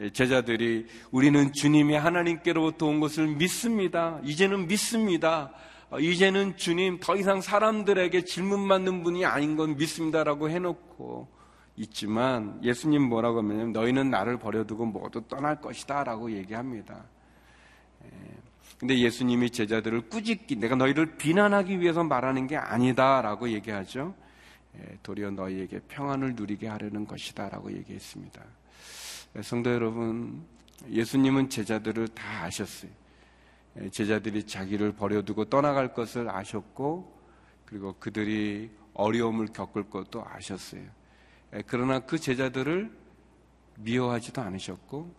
예, 0.00 0.10
제자들이 0.10 0.86
우리는 1.10 1.52
주님이 1.52 1.94
하나님께로부터 1.96 2.86
온 2.86 3.00
것을 3.00 3.26
믿습니다. 3.26 4.20
이제는 4.22 4.68
믿습니다. 4.68 5.52
어, 5.92 6.00
이제는 6.00 6.56
주님 6.56 7.00
더 7.00 7.16
이상 7.16 7.42
사람들에게 7.42 8.24
질문 8.24 8.66
받는 8.66 9.02
분이 9.02 9.26
아닌 9.26 9.56
건 9.56 9.76
믿습니다라고 9.76 10.48
해놓고 10.48 11.28
있지만 11.76 12.58
예수님 12.64 13.02
뭐라고 13.02 13.40
하면 13.40 13.72
너희는 13.72 14.10
나를 14.10 14.38
버려두고 14.38 14.86
모두 14.86 15.20
떠날 15.28 15.60
것이다 15.60 16.02
라고 16.04 16.32
얘기합니다. 16.32 17.04
예, 18.04 18.08
근데 18.78 18.98
예수님이 19.00 19.50
제자들을 19.50 20.08
꾸짖기, 20.08 20.56
내가 20.56 20.76
너희를 20.76 21.18
비난하기 21.18 21.78
위해서 21.80 22.02
말하는 22.02 22.46
게 22.46 22.56
아니다 22.56 23.20
라고 23.20 23.50
얘기하죠. 23.50 24.14
예, 24.78 24.96
도리어 25.02 25.32
너희에게 25.32 25.80
평안을 25.88 26.36
누리게 26.36 26.68
하려는 26.68 27.06
것이다 27.06 27.50
라고 27.50 27.70
얘기했습니다. 27.70 28.42
예, 29.36 29.42
성도 29.42 29.70
여러분, 29.70 30.42
예수님은 30.88 31.50
제자들을 31.50 32.08
다 32.08 32.44
아셨어요. 32.44 33.01
예, 33.80 33.88
제자들이 33.88 34.46
자기를 34.46 34.92
버려두고 34.92 35.46
떠나갈 35.46 35.94
것을 35.94 36.28
아셨고, 36.28 37.20
그리고 37.64 37.94
그들이 37.98 38.70
어려움을 38.94 39.46
겪을 39.48 39.88
것도 39.88 40.24
아셨어요. 40.26 40.82
그러나 41.66 42.00
그 42.00 42.18
제자들을 42.18 42.90
미워하지도 43.78 44.42
않으셨고, 44.42 45.14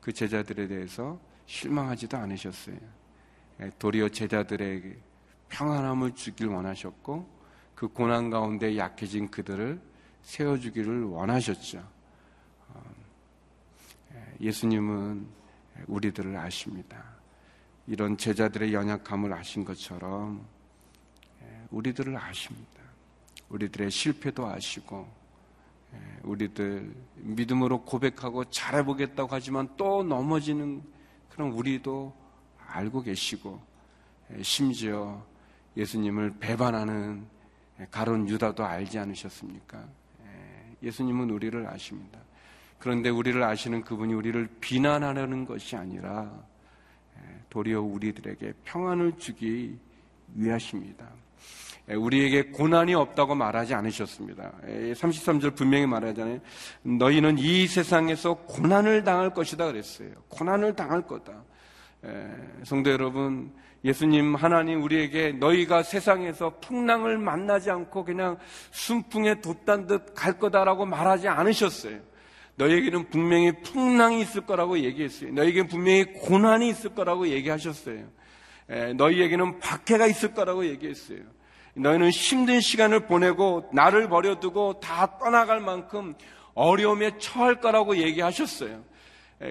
그 0.00 0.12
제자들에 0.12 0.68
대해서 0.68 1.20
실망하지도 1.46 2.16
않으셨어요. 2.16 2.78
도리어 3.78 4.08
제자들에게 4.08 4.96
평안함을 5.48 6.14
주길 6.14 6.48
원하셨고, 6.48 7.38
그 7.74 7.88
고난 7.88 8.30
가운데 8.30 8.76
약해진 8.76 9.30
그들을 9.30 9.80
세워주기를 10.22 11.04
원하셨죠. 11.04 11.78
어, 12.68 12.82
예수님은 14.40 15.26
우리들을 15.86 16.36
아십니다. 16.36 17.17
이런 17.88 18.18
제자들의 18.18 18.74
연약함을 18.74 19.32
아신 19.32 19.64
것처럼 19.64 20.46
우리들을 21.70 22.16
아십니다. 22.16 22.82
우리들의 23.48 23.90
실패도 23.90 24.46
아시고 24.46 25.08
우리들 26.22 26.94
믿음으로 27.16 27.84
고백하고 27.84 28.44
잘해보겠다고 28.50 29.28
하지만 29.34 29.70
또 29.78 30.02
넘어지는 30.02 30.82
그런 31.30 31.50
우리도 31.52 32.14
알고 32.66 33.02
계시고 33.02 33.58
심지어 34.42 35.24
예수님을 35.74 36.34
배반하는 36.40 37.26
가론 37.90 38.28
유다도 38.28 38.66
알지 38.66 38.98
않으셨습니까? 38.98 39.88
예수님은 40.82 41.30
우리를 41.30 41.66
아십니다. 41.66 42.20
그런데 42.78 43.08
우리를 43.08 43.42
아시는 43.42 43.82
그분이 43.82 44.12
우리를 44.12 44.46
비난하려는 44.60 45.46
것이 45.46 45.74
아니라 45.74 46.30
도리어 47.50 47.80
우리들에게 47.82 48.52
평안을 48.64 49.14
주기 49.18 49.76
위하십니다. 50.34 51.06
우리에게 51.88 52.50
고난이 52.50 52.94
없다고 52.94 53.34
말하지 53.34 53.72
않으셨습니다. 53.74 54.52
33절 54.62 55.56
분명히 55.56 55.86
말하잖아요. 55.86 56.38
너희는 56.82 57.38
이 57.38 57.66
세상에서 57.66 58.34
고난을 58.34 59.04
당할 59.04 59.32
것이다 59.32 59.66
그랬어요. 59.66 60.10
고난을 60.28 60.76
당할 60.76 61.06
거다. 61.06 61.32
성도 62.64 62.90
여러분, 62.90 63.50
예수님 63.84 64.34
하나님 64.34 64.82
우리에게 64.82 65.32
너희가 65.32 65.82
세상에서 65.82 66.58
풍랑을 66.60 67.16
만나지 67.16 67.70
않고 67.70 68.04
그냥 68.04 68.36
순풍에 68.70 69.40
돛단 69.40 69.86
듯 69.86 70.14
갈 70.14 70.38
거다라고 70.38 70.84
말하지 70.84 71.28
않으셨어요. 71.28 71.98
너희에게는 72.58 73.08
분명히 73.08 73.52
풍랑이 73.62 74.20
있을 74.20 74.42
거라고 74.42 74.80
얘기했어요. 74.80 75.32
너희에게는 75.32 75.68
분명히 75.68 76.04
고난이 76.04 76.68
있을 76.68 76.94
거라고 76.94 77.28
얘기하셨어요. 77.28 78.04
너희에게는 78.96 79.60
박해가 79.60 80.06
있을 80.06 80.34
거라고 80.34 80.66
얘기했어요. 80.66 81.20
너희는 81.74 82.10
힘든 82.10 82.60
시간을 82.60 83.06
보내고 83.06 83.70
나를 83.72 84.08
버려두고 84.08 84.80
다 84.80 85.18
떠나갈 85.18 85.60
만큼 85.60 86.14
어려움에 86.54 87.18
처할 87.18 87.60
거라고 87.60 87.96
얘기하셨어요. 87.98 88.82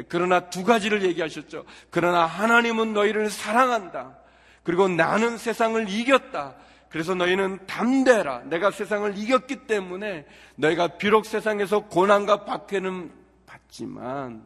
그러나 0.10 0.50
두 0.50 0.66
가지를 0.66 1.04
얘기하셨죠. 1.04 1.64
그러나 1.90 2.26
하나님은 2.26 2.92
너희를 2.92 3.30
사랑한다. 3.30 4.18
그리고 4.64 4.90
나는 4.90 5.38
세상을 5.38 5.90
이겼다. 5.90 6.56
그래서 6.90 7.16
너희는 7.16 7.66
담대라. 7.68 8.44
내가 8.46 8.72
세상을 8.72 9.18
이겼기 9.18 9.68
때문에 9.68 10.26
너희가 10.56 10.98
비록 10.98 11.26
세상에서 11.26 11.86
고난과 11.86 12.46
박해는 12.46 13.12
받지만 13.46 14.44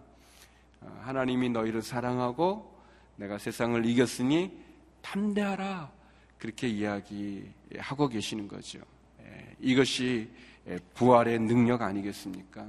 어, 0.82 1.01
하나님이 1.04 1.49
너희를 1.49 1.82
사랑하고 1.82 2.71
내가 3.15 3.38
세상을 3.38 3.86
이겼으니 3.86 4.51
담대하라. 5.01 5.91
그렇게 6.39 6.67
이야기하고 6.67 8.08
계시는 8.08 8.47
거죠. 8.47 8.80
예, 9.21 9.56
이것이 9.60 10.30
예, 10.67 10.80
부활의 10.95 11.39
능력 11.39 11.84
아니겠습니까? 11.84 12.65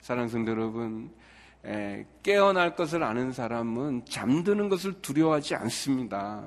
사랑하는 0.00 0.46
여러분, 0.48 1.10
예, 1.64 2.04
깨어날 2.24 2.74
것을 2.74 3.04
아는 3.04 3.32
사람은 3.32 4.06
잠드는 4.06 4.68
것을 4.68 5.00
두려워하지 5.00 5.54
않습니다. 5.54 6.44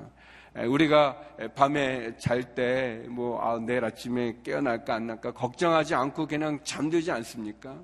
우리가 0.64 1.20
밤에 1.54 2.16
잘 2.16 2.54
때 2.54 3.06
뭐 3.08 3.40
아, 3.42 3.58
내일 3.58 3.84
아침에 3.84 4.36
깨어날까 4.42 4.94
안 4.94 5.06
날까 5.08 5.32
걱정하지 5.32 5.94
않고 5.94 6.26
그냥 6.26 6.58
잠들지 6.64 7.10
않습니까? 7.10 7.78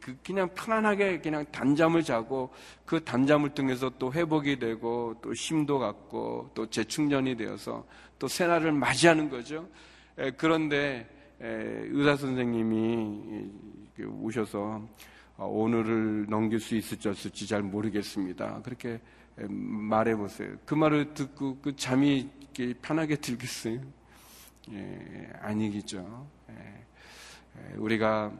그 0.00 0.16
그냥 0.24 0.48
편안하게 0.54 1.20
그냥 1.20 1.44
단잠을 1.50 2.02
자고 2.02 2.50
그 2.84 3.02
단잠을 3.02 3.50
통해서 3.50 3.90
또 3.98 4.12
회복이 4.12 4.58
되고 4.58 5.14
또 5.22 5.32
힘도 5.32 5.78
갖고 5.78 6.50
또 6.54 6.68
재충전이 6.68 7.36
되어서 7.36 7.84
또 8.18 8.28
새날을 8.28 8.72
맞이하는 8.72 9.30
거죠. 9.30 9.66
그런데 10.36 11.08
의사 11.40 12.16
선생님이 12.16 13.50
오셔서 14.20 14.82
어, 15.36 15.46
오늘을 15.46 16.26
넘길 16.28 16.60
수 16.60 16.76
있을지 16.76 17.08
없을지 17.08 17.46
잘 17.48 17.60
모르겠습니다. 17.62 18.60
그렇게 18.62 19.00
말해 19.36 20.16
보세요. 20.16 20.56
그 20.64 20.74
말을 20.74 21.14
듣고 21.14 21.58
그 21.60 21.74
잠이 21.76 22.30
편하게 22.82 23.16
들겠어요? 23.16 23.80
예, 24.70 25.30
아니겠죠. 25.40 26.26
예, 26.50 27.74
우리가 27.76 28.32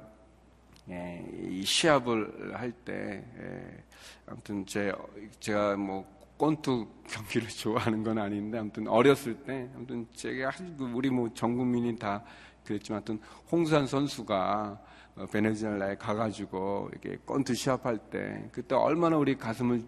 예, 0.90 1.24
이 1.48 1.64
시합을 1.64 2.54
할 2.54 2.70
때, 2.72 3.24
예, 3.38 3.84
아무튼 4.26 4.66
제, 4.66 4.92
제가 5.40 5.76
뭐 5.76 6.04
권투 6.38 6.86
경기를 7.08 7.48
좋아하는 7.50 8.02
건 8.02 8.18
아닌데, 8.18 8.58
아무튼 8.58 8.86
어렸을 8.88 9.34
때, 9.44 9.68
아무튼 9.74 10.06
제가 10.14 10.50
그 10.78 10.84
우리 10.94 11.10
뭐 11.10 11.28
전 11.34 11.56
국민이 11.56 11.96
다 11.98 12.22
그랬지만, 12.64 12.98
아무튼 12.98 13.18
홍산 13.50 13.86
선수가 13.86 14.80
어, 15.16 15.26
베네수엘라에 15.26 15.96
가가지고 15.96 16.90
이렇게 16.92 17.18
권투 17.24 17.54
시합할 17.54 17.98
때, 18.10 18.48
그때 18.52 18.74
얼마나 18.74 19.16
우리 19.16 19.36
가슴을 19.36 19.84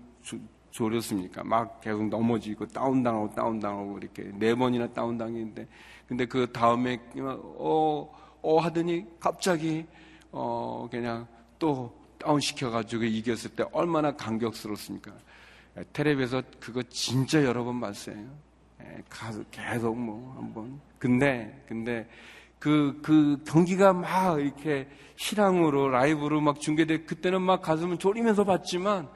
졸였습니까? 0.77 1.43
막 1.43 1.81
계속 1.81 2.07
넘어지고 2.09 2.67
다운당하고 2.67 3.35
다운당하고 3.35 3.99
이렇게 3.99 4.31
네 4.35 4.55
번이나 4.55 4.87
다운당했는데, 4.89 5.67
근데 6.07 6.27
그 6.27 6.53
다음에 6.53 7.01
어, 7.19 8.13
어 8.43 8.59
하더니 8.59 9.07
갑자기 9.19 9.87
어, 10.31 10.87
그냥 10.91 11.27
또 11.59 11.97
다운 12.19 12.41
시켜가지고 12.41 13.05
이겼을 13.05 13.51
때 13.53 13.65
얼마나 13.73 14.15
감격스럽습니까? 14.15 15.13
예, 15.79 15.85
텔레비에서 15.95 16.43
그거 16.61 16.83
진짜 16.83 17.43
여러 17.43 17.65
번 17.65 17.81
봤어요. 17.81 18.17
예, 18.83 19.03
가서 19.09 19.43
계속 19.51 19.97
뭐 19.99 20.35
한번. 20.37 20.79
근데, 20.99 21.65
근데 21.67 22.07
그, 22.59 23.01
그 23.03 23.43
경기가 23.47 23.95
막 23.95 24.39
이렇게 24.41 24.89
실황으로 25.17 25.89
라이브로 25.89 26.43
막 26.43 26.61
중계돼 26.61 27.05
그때는 27.05 27.41
막 27.41 27.63
가슴을 27.63 27.97
졸이면서 27.97 28.45
봤지만 28.45 29.09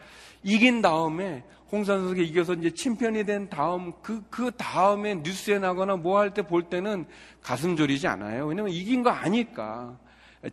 이긴 0.42 0.82
다음에 0.82 1.44
홍산 1.70 1.98
선수가 2.00 2.22
이겨서 2.22 2.54
이제 2.54 2.70
챔피언이 2.74 3.24
된 3.24 3.48
다음 3.48 3.92
그, 4.02 4.22
그 4.30 4.50
다음에 4.56 5.14
뉴스에 5.16 5.58
나거나 5.58 5.96
뭐 5.96 6.18
할 6.18 6.30
때 6.34 6.42
볼 6.42 6.64
때는 6.64 7.06
가슴 7.42 7.76
졸이지 7.76 8.06
않아요. 8.08 8.46
왜냐면 8.46 8.72
이긴 8.72 9.02
거 9.02 9.10
아니까. 9.10 9.96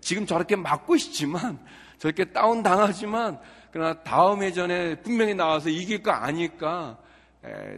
지금 0.02 0.26
저렇게 0.26 0.56
맞고 0.56 0.95
있지만 0.97 1.58
저렇게 1.97 2.26
다운 2.26 2.62
당하지만 2.62 3.39
그러나 3.71 3.93
다음 4.04 4.43
회전에 4.43 5.02
분명히 5.02 5.34
나와서 5.34 5.69
이길 5.69 6.04
거 6.04 6.12
아니까 6.12 6.97
에, 7.43 7.78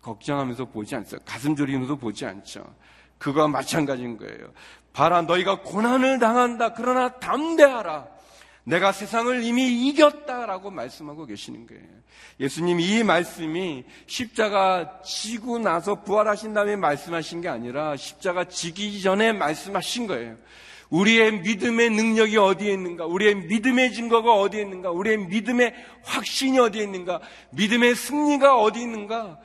걱정하면서 0.00 0.64
보지 0.66 0.96
않죠. 0.96 1.18
가슴 1.24 1.54
졸이면서 1.54 1.94
보지 1.96 2.26
않죠. 2.26 2.64
그거와 3.18 3.46
마찬가지인 3.48 4.16
거예요. 4.18 4.52
봐라 4.92 5.22
너희가 5.22 5.60
고난을 5.60 6.18
당한다. 6.18 6.72
그러나 6.72 7.10
담대하라. 7.20 8.08
내가 8.64 8.92
세상을 8.92 9.42
이미 9.42 9.88
이겼다라고 9.88 10.70
말씀하고 10.70 11.26
계시는 11.26 11.66
거예요. 11.66 11.82
예수님 12.38 12.80
이 12.80 13.02
말씀이 13.02 13.84
십자가 14.06 15.00
지고 15.02 15.58
나서 15.58 16.02
부활하신 16.02 16.54
다음에 16.54 16.76
말씀하신 16.76 17.40
게 17.40 17.48
아니라 17.48 17.96
십자가 17.96 18.44
지기 18.44 19.02
전에 19.02 19.32
말씀하신 19.32 20.06
거예요. 20.06 20.36
우리의 20.90 21.40
믿음의 21.40 21.90
능력이 21.90 22.36
어디에 22.36 22.72
있는가? 22.74 23.06
우리의 23.06 23.34
믿음의 23.46 23.94
증거가 23.94 24.34
어디에 24.34 24.60
있는가? 24.60 24.90
우리의 24.90 25.26
믿음의 25.26 25.74
확신이 26.04 26.58
어디에 26.58 26.82
있는가? 26.82 27.20
믿음의 27.52 27.94
승리가 27.96 28.60
어디 28.60 28.82
있는가? 28.82 29.40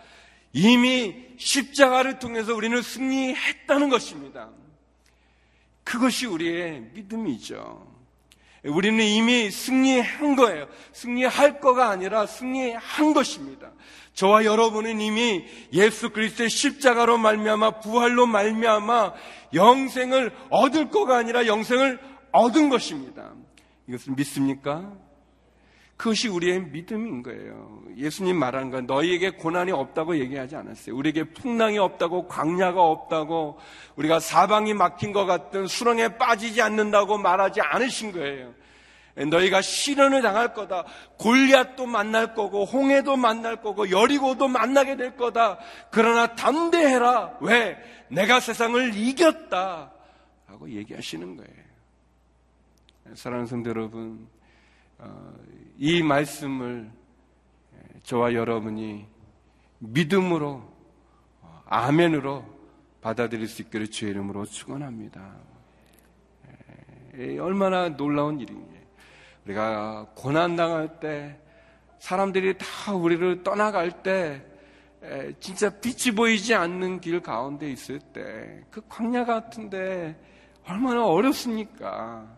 이미 0.51 1.15
십자가를 1.37 2.19
통해서 2.19 2.53
우리는 2.53 2.81
승리했다는 2.81 3.89
것입니다. 3.89 4.49
그것이 5.83 6.25
우리의 6.25 6.81
믿음이죠. 6.93 7.96
우리는 8.67 9.03
이미 9.03 9.49
승리한 9.49 10.35
거예요. 10.35 10.67
승리할 10.93 11.59
거가 11.59 11.89
아니라 11.89 12.25
승리한 12.25 13.13
것입니다. 13.13 13.71
저와 14.13 14.45
여러분은 14.45 14.99
이미 14.99 15.45
예수 15.73 16.09
그리스도의 16.09 16.49
십자가로 16.49 17.17
말미암아 17.17 17.79
부활로 17.81 18.25
말미암아 18.25 19.13
영생을 19.53 20.35
얻을 20.49 20.89
거가 20.89 21.17
아니라 21.17 21.45
영생을 21.45 21.99
얻은 22.31 22.69
것입니다. 22.69 23.33
이것을 23.87 24.13
믿습니까? 24.15 24.91
그것이 25.97 26.27
우리의 26.27 26.61
믿음인 26.61 27.23
거예요. 27.23 27.81
예수님 27.97 28.37
말하는 28.37 28.69
건 28.69 28.85
너희에게 28.85 29.31
고난이 29.31 29.71
없다고 29.71 30.19
얘기하지 30.19 30.55
않았어요. 30.55 30.95
우리에게 30.95 31.23
풍랑이 31.23 31.79
없다고 31.79 32.27
광야가 32.27 32.79
없다고 32.79 33.57
우리가 33.95 34.19
사방이 34.19 34.75
막힌 34.75 35.11
것 35.11 35.25
같은 35.25 35.65
수렁에 35.65 36.17
빠지지 36.17 36.61
않는다고 36.61 37.17
말하지 37.17 37.61
않으신 37.61 38.11
거예요. 38.11 38.53
너희가 39.15 39.63
시련을 39.63 40.21
당할 40.21 40.53
거다. 40.53 40.85
골리앗도 41.17 41.87
만날 41.87 42.35
거고 42.35 42.65
홍해도 42.65 43.15
만날 43.15 43.61
거고 43.63 43.89
여리고도 43.89 44.47
만나게 44.47 44.95
될 44.95 45.17
거다. 45.17 45.57
그러나 45.89 46.35
담대해라. 46.35 47.39
왜? 47.41 47.75
내가 48.09 48.39
세상을 48.39 48.93
이겼다. 48.93 49.91
라고 50.47 50.69
얘기하시는 50.69 51.35
거예요. 51.35 51.67
사랑하는 53.15 53.47
성도 53.47 53.71
여러분, 53.71 54.27
어, 54.31 54.36
이 55.77 56.01
말씀을 56.01 56.91
저와 58.03 58.33
여러분이 58.33 59.05
믿음으로 59.79 60.63
어, 61.41 61.61
아멘으로 61.65 62.43
받아들일 63.01 63.47
수 63.47 63.61
있기를 63.61 63.89
주의 63.89 64.11
이름으로 64.11 64.45
축원합니다. 64.45 65.35
얼마나 67.39 67.89
놀라운 67.89 68.39
일이냐. 68.39 68.65
우리가 69.45 70.07
고난 70.15 70.55
당할 70.55 70.99
때 70.99 71.39
사람들이 71.99 72.57
다 72.57 72.93
우리를 72.93 73.43
떠나갈 73.43 74.03
때 74.03 74.43
진짜 75.39 75.69
빛이 75.69 76.15
보이지 76.15 76.53
않는 76.53 76.99
길 77.01 77.21
가운데 77.21 77.69
있을 77.69 77.99
때 77.99 78.63
그 78.69 78.81
광야 78.87 79.25
같은데 79.25 80.15
얼마나 80.67 81.05
어렵습니까? 81.05 82.36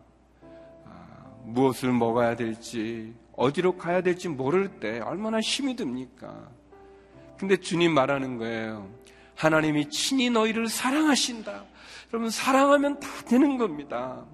아, 1.50 1.52
무엇을 1.52 1.92
먹어야 1.92 2.36
될지 2.36 3.14
어디로 3.36 3.78
가야 3.78 4.02
될지 4.02 4.28
모를 4.28 4.80
때 4.80 5.00
얼마나 5.00 5.40
힘이 5.40 5.76
듭니까? 5.76 6.50
근데 7.38 7.58
주님 7.58 7.94
말하는 7.94 8.38
거예요. 8.38 8.90
하나님이 9.36 9.90
친히 9.90 10.30
너희를 10.30 10.68
사랑하신다. 10.68 11.64
여러분 12.14 12.30
사랑하면 12.30 13.00
다 13.00 13.08
되는 13.28 13.58
겁니다. 13.58 14.26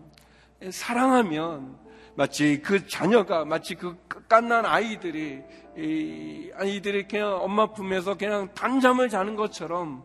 사랑하면 0.72 1.78
마치 2.16 2.62
그 2.62 2.88
자녀가 2.88 3.46
마치 3.46 3.76
그 3.76 3.96
깐난 4.28 4.66
아이들이 4.66 5.42
이 5.78 6.50
아이들이 6.56 7.08
그냥 7.08 7.38
엄마 7.42 7.68
품에서 7.68 8.16
그냥 8.16 8.50
단잠을 8.54 9.10
자는 9.10 9.36
것처럼 9.36 10.04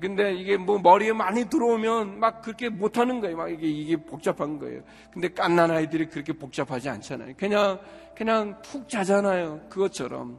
근데 0.00 0.34
이게 0.34 0.56
뭐 0.56 0.78
머리에 0.78 1.12
많이 1.12 1.48
들어오면 1.48 2.20
막 2.20 2.42
그렇게 2.42 2.68
못하는 2.68 3.20
거예요. 3.20 3.36
막 3.36 3.48
이게 3.48 3.66
이게 3.66 3.96
복잡한 3.96 4.58
거예요. 4.58 4.82
근데 5.12 5.28
깐난 5.28 5.70
아이들이 5.70 6.06
그렇게 6.06 6.32
복잡하지 6.32 6.88
않잖아요. 6.88 7.34
그냥 7.36 7.80
그냥 8.14 8.60
푹 8.62 8.88
자잖아요. 8.88 9.62
그것처럼 9.68 10.38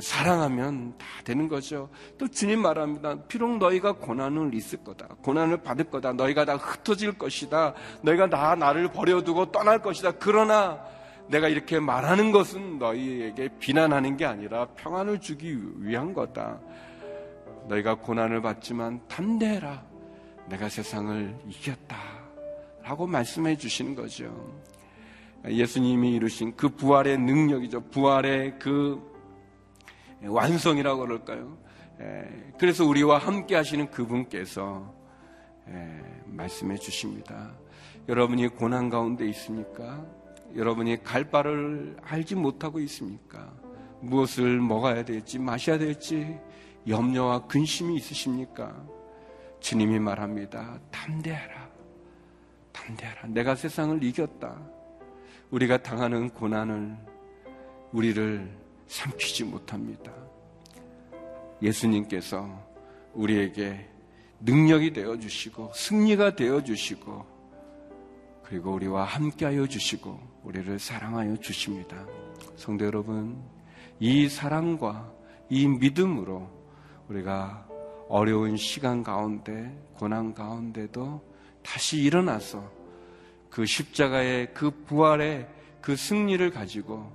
사랑하면 0.00 0.96
다 0.98 1.06
되는 1.24 1.48
거죠. 1.48 1.88
또 2.18 2.26
주님 2.26 2.62
말합니다. 2.62 3.16
비록 3.28 3.58
너희가 3.58 3.92
고난을 3.92 4.54
있을 4.54 4.82
거다. 4.82 5.08
고난을 5.22 5.58
받을 5.58 5.84
거다. 5.84 6.14
너희가 6.14 6.44
다 6.44 6.56
흩어질 6.56 7.16
것이다. 7.18 7.74
너희가 8.02 8.28
다 8.28 8.54
나를 8.54 8.88
버려두고 8.88 9.52
떠날 9.52 9.80
것이다. 9.80 10.12
그러나 10.18 10.84
내가 11.28 11.48
이렇게 11.48 11.80
말하는 11.80 12.32
것은 12.32 12.78
너희에게 12.78 13.50
비난하는 13.58 14.16
게 14.16 14.24
아니라 14.24 14.66
평안을 14.76 15.20
주기 15.20 15.56
위한 15.78 16.12
거다. 16.14 16.60
너희가 17.68 17.96
고난을 17.96 18.42
받지만 18.42 19.06
담대해라. 19.08 19.82
내가 20.48 20.68
세상을 20.68 21.36
이겼다. 21.48 21.96
라고 22.82 23.06
말씀해 23.06 23.56
주시는 23.56 23.94
거죠. 23.94 24.62
예수님이 25.46 26.16
이루신 26.16 26.56
그 26.56 26.68
부활의 26.68 27.18
능력이죠. 27.18 27.88
부활의 27.88 28.58
그 28.58 29.00
완성이라고 30.22 31.00
그럴까요? 31.00 31.58
그래서 32.58 32.84
우리와 32.84 33.18
함께 33.18 33.54
하시는 33.54 33.90
그분께서 33.90 34.94
말씀해 36.26 36.76
주십니다. 36.76 37.52
여러분이 38.08 38.48
고난 38.48 38.90
가운데 38.90 39.26
있습니까? 39.28 40.04
여러분이 40.54 41.02
갈 41.02 41.30
바를 41.30 41.96
알지 42.02 42.34
못하고 42.34 42.80
있습니까? 42.80 43.52
무엇을 44.00 44.60
먹어야 44.60 45.04
될지 45.04 45.38
마셔야 45.38 45.78
될지 45.78 46.38
염려와 46.86 47.46
근심이 47.46 47.96
있으십니까? 47.96 48.84
주님이 49.60 49.98
말합니다. 49.98 50.78
담대하라. 50.90 51.68
담대하라. 52.72 53.28
내가 53.28 53.54
세상을 53.54 54.02
이겼다. 54.02 54.60
우리가 55.50 55.78
당하는 55.78 56.28
고난을 56.30 56.96
우리를 57.92 58.50
삼키지 58.86 59.44
못합니다. 59.44 60.12
예수님께서 61.62 62.46
우리에게 63.14 63.88
능력이 64.40 64.92
되어 64.92 65.18
주시고 65.18 65.72
승리가 65.74 66.36
되어 66.36 66.62
주시고 66.62 67.24
그리고 68.42 68.74
우리와 68.74 69.04
함께하여 69.04 69.66
주시고 69.66 70.20
우리를 70.42 70.78
사랑하여 70.78 71.38
주십니다. 71.38 72.06
성도 72.56 72.84
여러분, 72.84 73.42
이 73.98 74.28
사랑과 74.28 75.10
이 75.48 75.66
믿음으로 75.66 76.63
우리가 77.08 77.66
어려운 78.08 78.56
시간 78.56 79.02
가운데 79.02 79.76
고난 79.94 80.34
가운데도 80.34 81.22
다시 81.62 81.98
일어나서 82.02 82.70
그 83.50 83.64
십자가의 83.66 84.52
그 84.52 84.70
부활의 84.70 85.48
그 85.80 85.96
승리를 85.96 86.50
가지고 86.50 87.10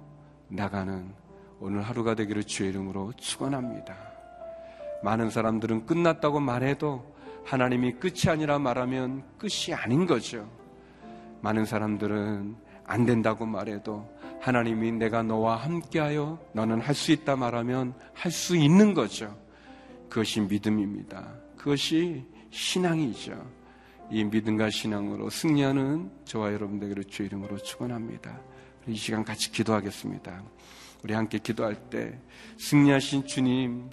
나가는 0.48 1.14
오늘 1.60 1.82
하루가 1.82 2.16
되기를 2.16 2.44
주의 2.46 2.70
이름으로 2.70 3.14
축원합니다. 3.18 3.96
많은 5.04 5.30
사람들은 5.30 5.86
끝났다고 5.86 6.40
말해도 6.40 7.16
하나님이 7.46 7.94
끝이 7.94 8.30
아니라 8.30 8.60
말하면 8.60 9.24
끝이 9.38 9.74
아닌 9.74 10.06
거죠. 10.06 10.50
많은 11.42 11.66
사람들은 11.66 12.56
안 12.86 13.06
된다고 13.06 13.46
말해도 13.46 14.08
하나님이 14.42 14.94
내가 14.94 15.24
너와 15.24 15.58
함께하여 15.58 16.40
너는 16.54 16.82
할 16.82 16.96
수 16.96 17.12
있다 17.12 17.36
말하면 17.36 17.94
할 18.14 18.32
수 18.32 18.56
있는 18.56 18.94
거죠. 18.94 19.36
그것이 20.10 20.42
믿음입니다. 20.42 21.34
그것이 21.58 22.26
신앙이죠. 22.52 23.60
이 24.12 24.24
믿음과 24.24 24.72
신앙으로 24.72 25.30
승리하는 25.30 26.10
저와 26.26 26.52
여러분들에게 26.54 27.04
주의 27.04 27.28
이름으로 27.28 27.58
축원합니다. 27.60 28.42
이 28.88 28.96
시간 28.96 29.24
같이 29.24 29.52
기도하겠습니다. 29.52 30.44
우리 31.04 31.14
함께 31.14 31.38
기도할 31.38 31.76
때 31.90 32.20
승리하신 32.58 33.28
주님 33.28 33.90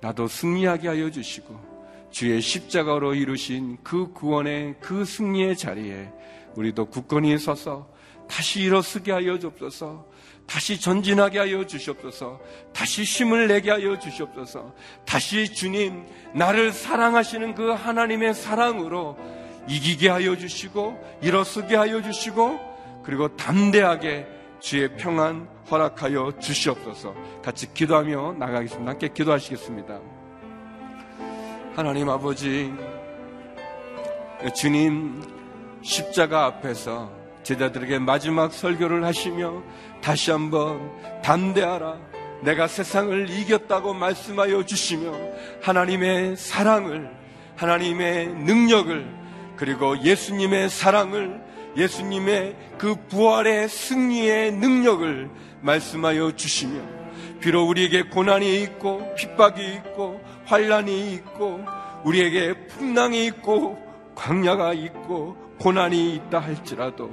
나도 0.00 0.28
승리하게 0.28 0.88
하여 0.88 1.10
주시고 1.10 2.08
주의 2.10 2.40
십자가로 2.40 3.14
이루신 3.14 3.78
그 3.82 4.12
구원의 4.12 4.76
그 4.80 5.04
승리의 5.04 5.56
자리에 5.56 6.10
우리도 6.56 6.86
굳건히 6.86 7.36
서서 7.38 7.92
다시 8.28 8.62
일어서게 8.62 9.12
하여 9.12 9.38
주옵소서. 9.38 10.06
다시 10.48 10.80
전진하게 10.80 11.38
하여 11.40 11.66
주시옵소서. 11.66 12.40
다시 12.72 13.02
힘을 13.02 13.48
내게 13.48 13.70
하여 13.70 13.98
주시옵소서. 13.98 14.72
다시 15.04 15.52
주님 15.52 16.06
나를 16.32 16.72
사랑하시는 16.72 17.54
그 17.54 17.72
하나님의 17.72 18.32
사랑으로 18.32 19.18
이기게 19.68 20.08
하여 20.08 20.36
주시고 20.36 21.18
일어서게 21.20 21.76
하여 21.76 22.00
주시고 22.00 22.58
그리고 23.04 23.36
담대하게 23.36 24.26
주의 24.58 24.88
평안 24.96 25.46
허락하여 25.70 26.32
주시옵소서. 26.40 27.14
같이 27.42 27.72
기도하며 27.74 28.36
나가겠습니다. 28.38 28.90
함께 28.90 29.08
기도하시겠습니다. 29.08 30.00
하나님 31.76 32.08
아버지, 32.08 32.72
주님 34.56 35.22
십자가 35.82 36.46
앞에서 36.46 37.17
제자들에게 37.48 37.98
마지막 38.00 38.52
설교를 38.52 39.06
하시며 39.06 39.62
다시 40.02 40.30
한번 40.30 40.92
담대하라. 41.22 41.96
내가 42.42 42.68
세상을 42.68 43.30
이겼다고 43.30 43.94
말씀하여 43.94 44.66
주시며 44.66 45.14
하나님의 45.62 46.36
사랑을, 46.36 47.10
하나님의 47.56 48.34
능력을, 48.34 49.06
그리고 49.56 49.98
예수님의 49.98 50.68
사랑을 50.68 51.40
예수님의 51.74 52.54
그 52.76 52.96
부활의 53.08 53.70
승리의 53.70 54.52
능력을 54.52 55.30
말씀하여 55.62 56.32
주시며 56.36 56.82
비록 57.40 57.66
우리에게 57.70 58.02
고난이 58.10 58.62
있고 58.62 59.14
핍박이 59.14 59.74
있고 59.74 60.20
환란이 60.44 61.14
있고 61.14 61.64
우리에게 62.04 62.66
풍랑이 62.66 63.24
있고 63.26 63.78
광야가 64.14 64.74
있고 64.74 65.48
고난이 65.58 66.14
있다 66.14 66.40
할지라도 66.40 67.10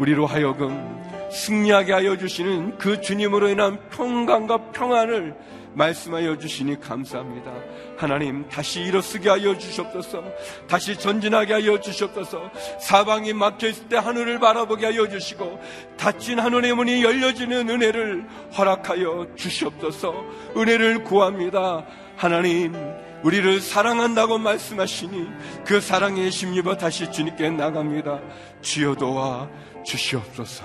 우리로 0.00 0.24
하여금 0.24 0.98
승리하게 1.30 1.92
하여 1.92 2.16
주시는 2.16 2.78
그 2.78 3.02
주님으로 3.02 3.50
인한 3.50 3.78
평강과 3.90 4.72
평안을 4.72 5.36
말씀하여 5.74 6.38
주시니 6.38 6.80
감사합니다. 6.80 7.52
하나님 7.96 8.48
다시 8.48 8.80
일어서게 8.80 9.28
하여 9.28 9.56
주시옵소서. 9.56 10.24
다시 10.66 10.98
전진하게 10.98 11.52
하여 11.52 11.78
주시옵소서. 11.78 12.50
사방이 12.80 13.34
막혀 13.34 13.68
있을 13.68 13.88
때 13.88 13.96
하늘을 13.96 14.40
바라보게 14.40 14.86
하여 14.86 15.06
주시고 15.06 15.60
닫힌 15.96 16.40
하늘의 16.40 16.74
문이 16.74 17.04
열려지는 17.04 17.68
은혜를 17.68 18.26
허락하여 18.56 19.28
주시옵소서. 19.36 20.24
은혜를 20.56 21.04
구합니다. 21.04 21.84
하나님 22.16 22.74
우리를 23.22 23.60
사랑한다고 23.60 24.38
말씀하시니 24.38 25.28
그 25.66 25.80
사랑에 25.80 26.28
힘입어 26.28 26.76
다시 26.76 27.10
주님께 27.12 27.50
나갑니다. 27.50 28.20
주여 28.62 28.94
도와 28.94 29.48
주시옵소서. 29.84 30.64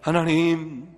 하나님, 0.00 0.88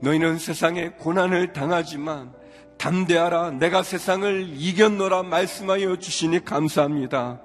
너희는 0.00 0.38
세상에 0.38 0.90
고난을 0.90 1.52
당하지만 1.52 2.32
담대하라 2.78 3.52
내가 3.52 3.82
세상을 3.82 4.50
이겼노라 4.50 5.24
말씀하여 5.24 5.96
주시니 5.96 6.44
감사합니다. 6.44 7.40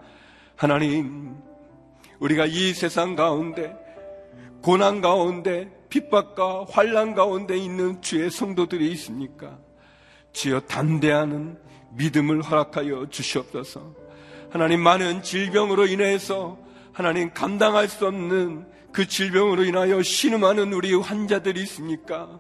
하나님, 0.55 1.35
우리가 2.19 2.45
이 2.45 2.73
세상 2.73 3.15
가운데 3.15 3.75
고난 4.61 5.01
가운데 5.01 5.69
핍박과 5.89 6.67
환란 6.69 7.15
가운데 7.15 7.57
있는 7.57 8.01
주의 8.01 8.29
성도들이 8.29 8.91
있습니까? 8.93 9.57
주여 10.31 10.61
담대하는 10.61 11.59
믿음을 11.91 12.41
허락하여 12.41 13.07
주시옵소서. 13.09 14.02
하나님 14.53 14.81
많은 14.81 15.23
질병으로 15.23 15.87
인해서 15.87 16.59
하나님 16.91 17.33
감당할 17.33 17.87
수 17.89 18.05
없는 18.05 18.67
그 18.91 19.07
질병으로 19.07 19.63
인하여 19.63 20.03
신음하는 20.03 20.73
우리 20.73 20.93
환자들이 20.93 21.59
있습니까? 21.63 22.39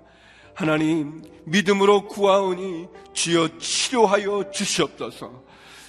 하나님 0.53 1.23
믿음으로 1.45 2.07
구하오니 2.07 2.87
주여 3.13 3.57
치료하여 3.57 4.51
주시옵소서. 4.51 5.41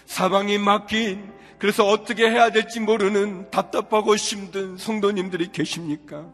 사방이 0.07 0.57
막힌 0.57 1.31
그래서 1.59 1.87
어떻게 1.87 2.31
해야 2.31 2.49
될지 2.49 2.81
모르는 2.81 3.51
답답하고 3.51 4.17
힘든 4.17 4.79
성도님들이 4.79 5.53
계십니까? 5.53 6.27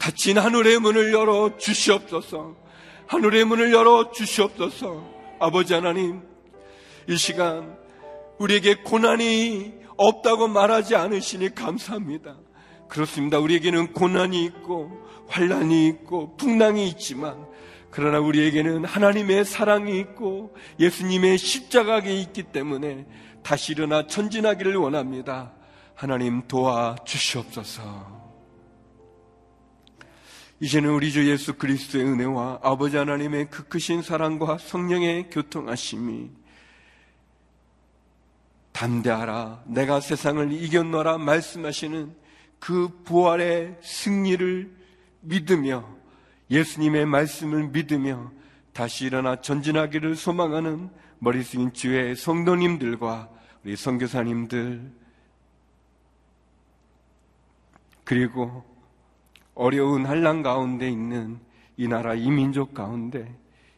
닫힌 0.00 0.36
하늘의 0.36 0.80
문을 0.80 1.12
열어 1.12 1.56
주시옵소서. 1.58 2.56
하늘의 3.06 3.44
문을 3.44 3.72
열어 3.72 4.10
주시옵소서. 4.10 5.08
아버지 5.38 5.74
하나님, 5.74 6.22
이 7.06 7.16
시간 7.16 7.80
우리에게 8.42 8.82
고난이 8.82 9.72
없다고 9.96 10.48
말하지 10.48 10.96
않으시니 10.96 11.54
감사합니다. 11.54 12.36
그렇습니다. 12.88 13.38
우리에게는 13.38 13.92
고난이 13.92 14.44
있고 14.46 14.90
환란이 15.28 15.86
있고 15.88 16.36
풍랑이 16.36 16.88
있지만 16.88 17.46
그러나 17.90 18.18
우리에게는 18.20 18.84
하나님의 18.84 19.44
사랑이 19.44 19.98
있고 20.00 20.56
예수님의 20.80 21.38
십자가가 21.38 22.08
있기 22.08 22.44
때문에 22.44 23.06
다시 23.42 23.72
일어나 23.72 24.06
전진하기를 24.06 24.76
원합니다. 24.76 25.52
하나님 25.94 26.42
도와 26.48 26.96
주시옵소서. 27.04 28.22
이제는 30.60 30.90
우리 30.90 31.12
주 31.12 31.28
예수 31.30 31.54
그리스도의 31.54 32.04
은혜와 32.04 32.60
아버지 32.62 32.96
하나님의 32.96 33.50
그 33.50 33.64
크신 33.64 34.02
사랑과 34.02 34.58
성령의 34.58 35.30
교통하심이 35.30 36.41
담대하라 38.82 39.62
내가 39.66 40.00
세상을 40.00 40.50
이겼노라 40.52 41.18
말씀하시는 41.18 42.12
그 42.58 42.88
부활의 43.04 43.78
승리를 43.80 44.76
믿으며 45.20 45.88
예수님의 46.50 47.06
말씀을 47.06 47.68
믿으며 47.68 48.32
다시 48.72 49.06
일어나 49.06 49.40
전진하기를 49.40 50.16
소망하는 50.16 50.90
머리 51.20 51.44
숙인 51.44 51.72
주의 51.72 52.16
성도님들과 52.16 53.28
우리 53.64 53.76
선교사님들 53.76 54.90
그리고 58.02 58.64
어려운 59.54 60.06
한란 60.06 60.42
가운데 60.42 60.88
있는 60.90 61.38
이 61.76 61.86
나라 61.86 62.14
이민족 62.14 62.74
가운데 62.74 63.32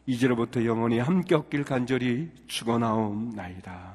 이제로부터 0.07 0.65
영원히 0.65 0.97
함께 0.97 1.35
없길 1.35 1.63
간절히 1.63 2.31
축원하옵나이다. 2.47 3.94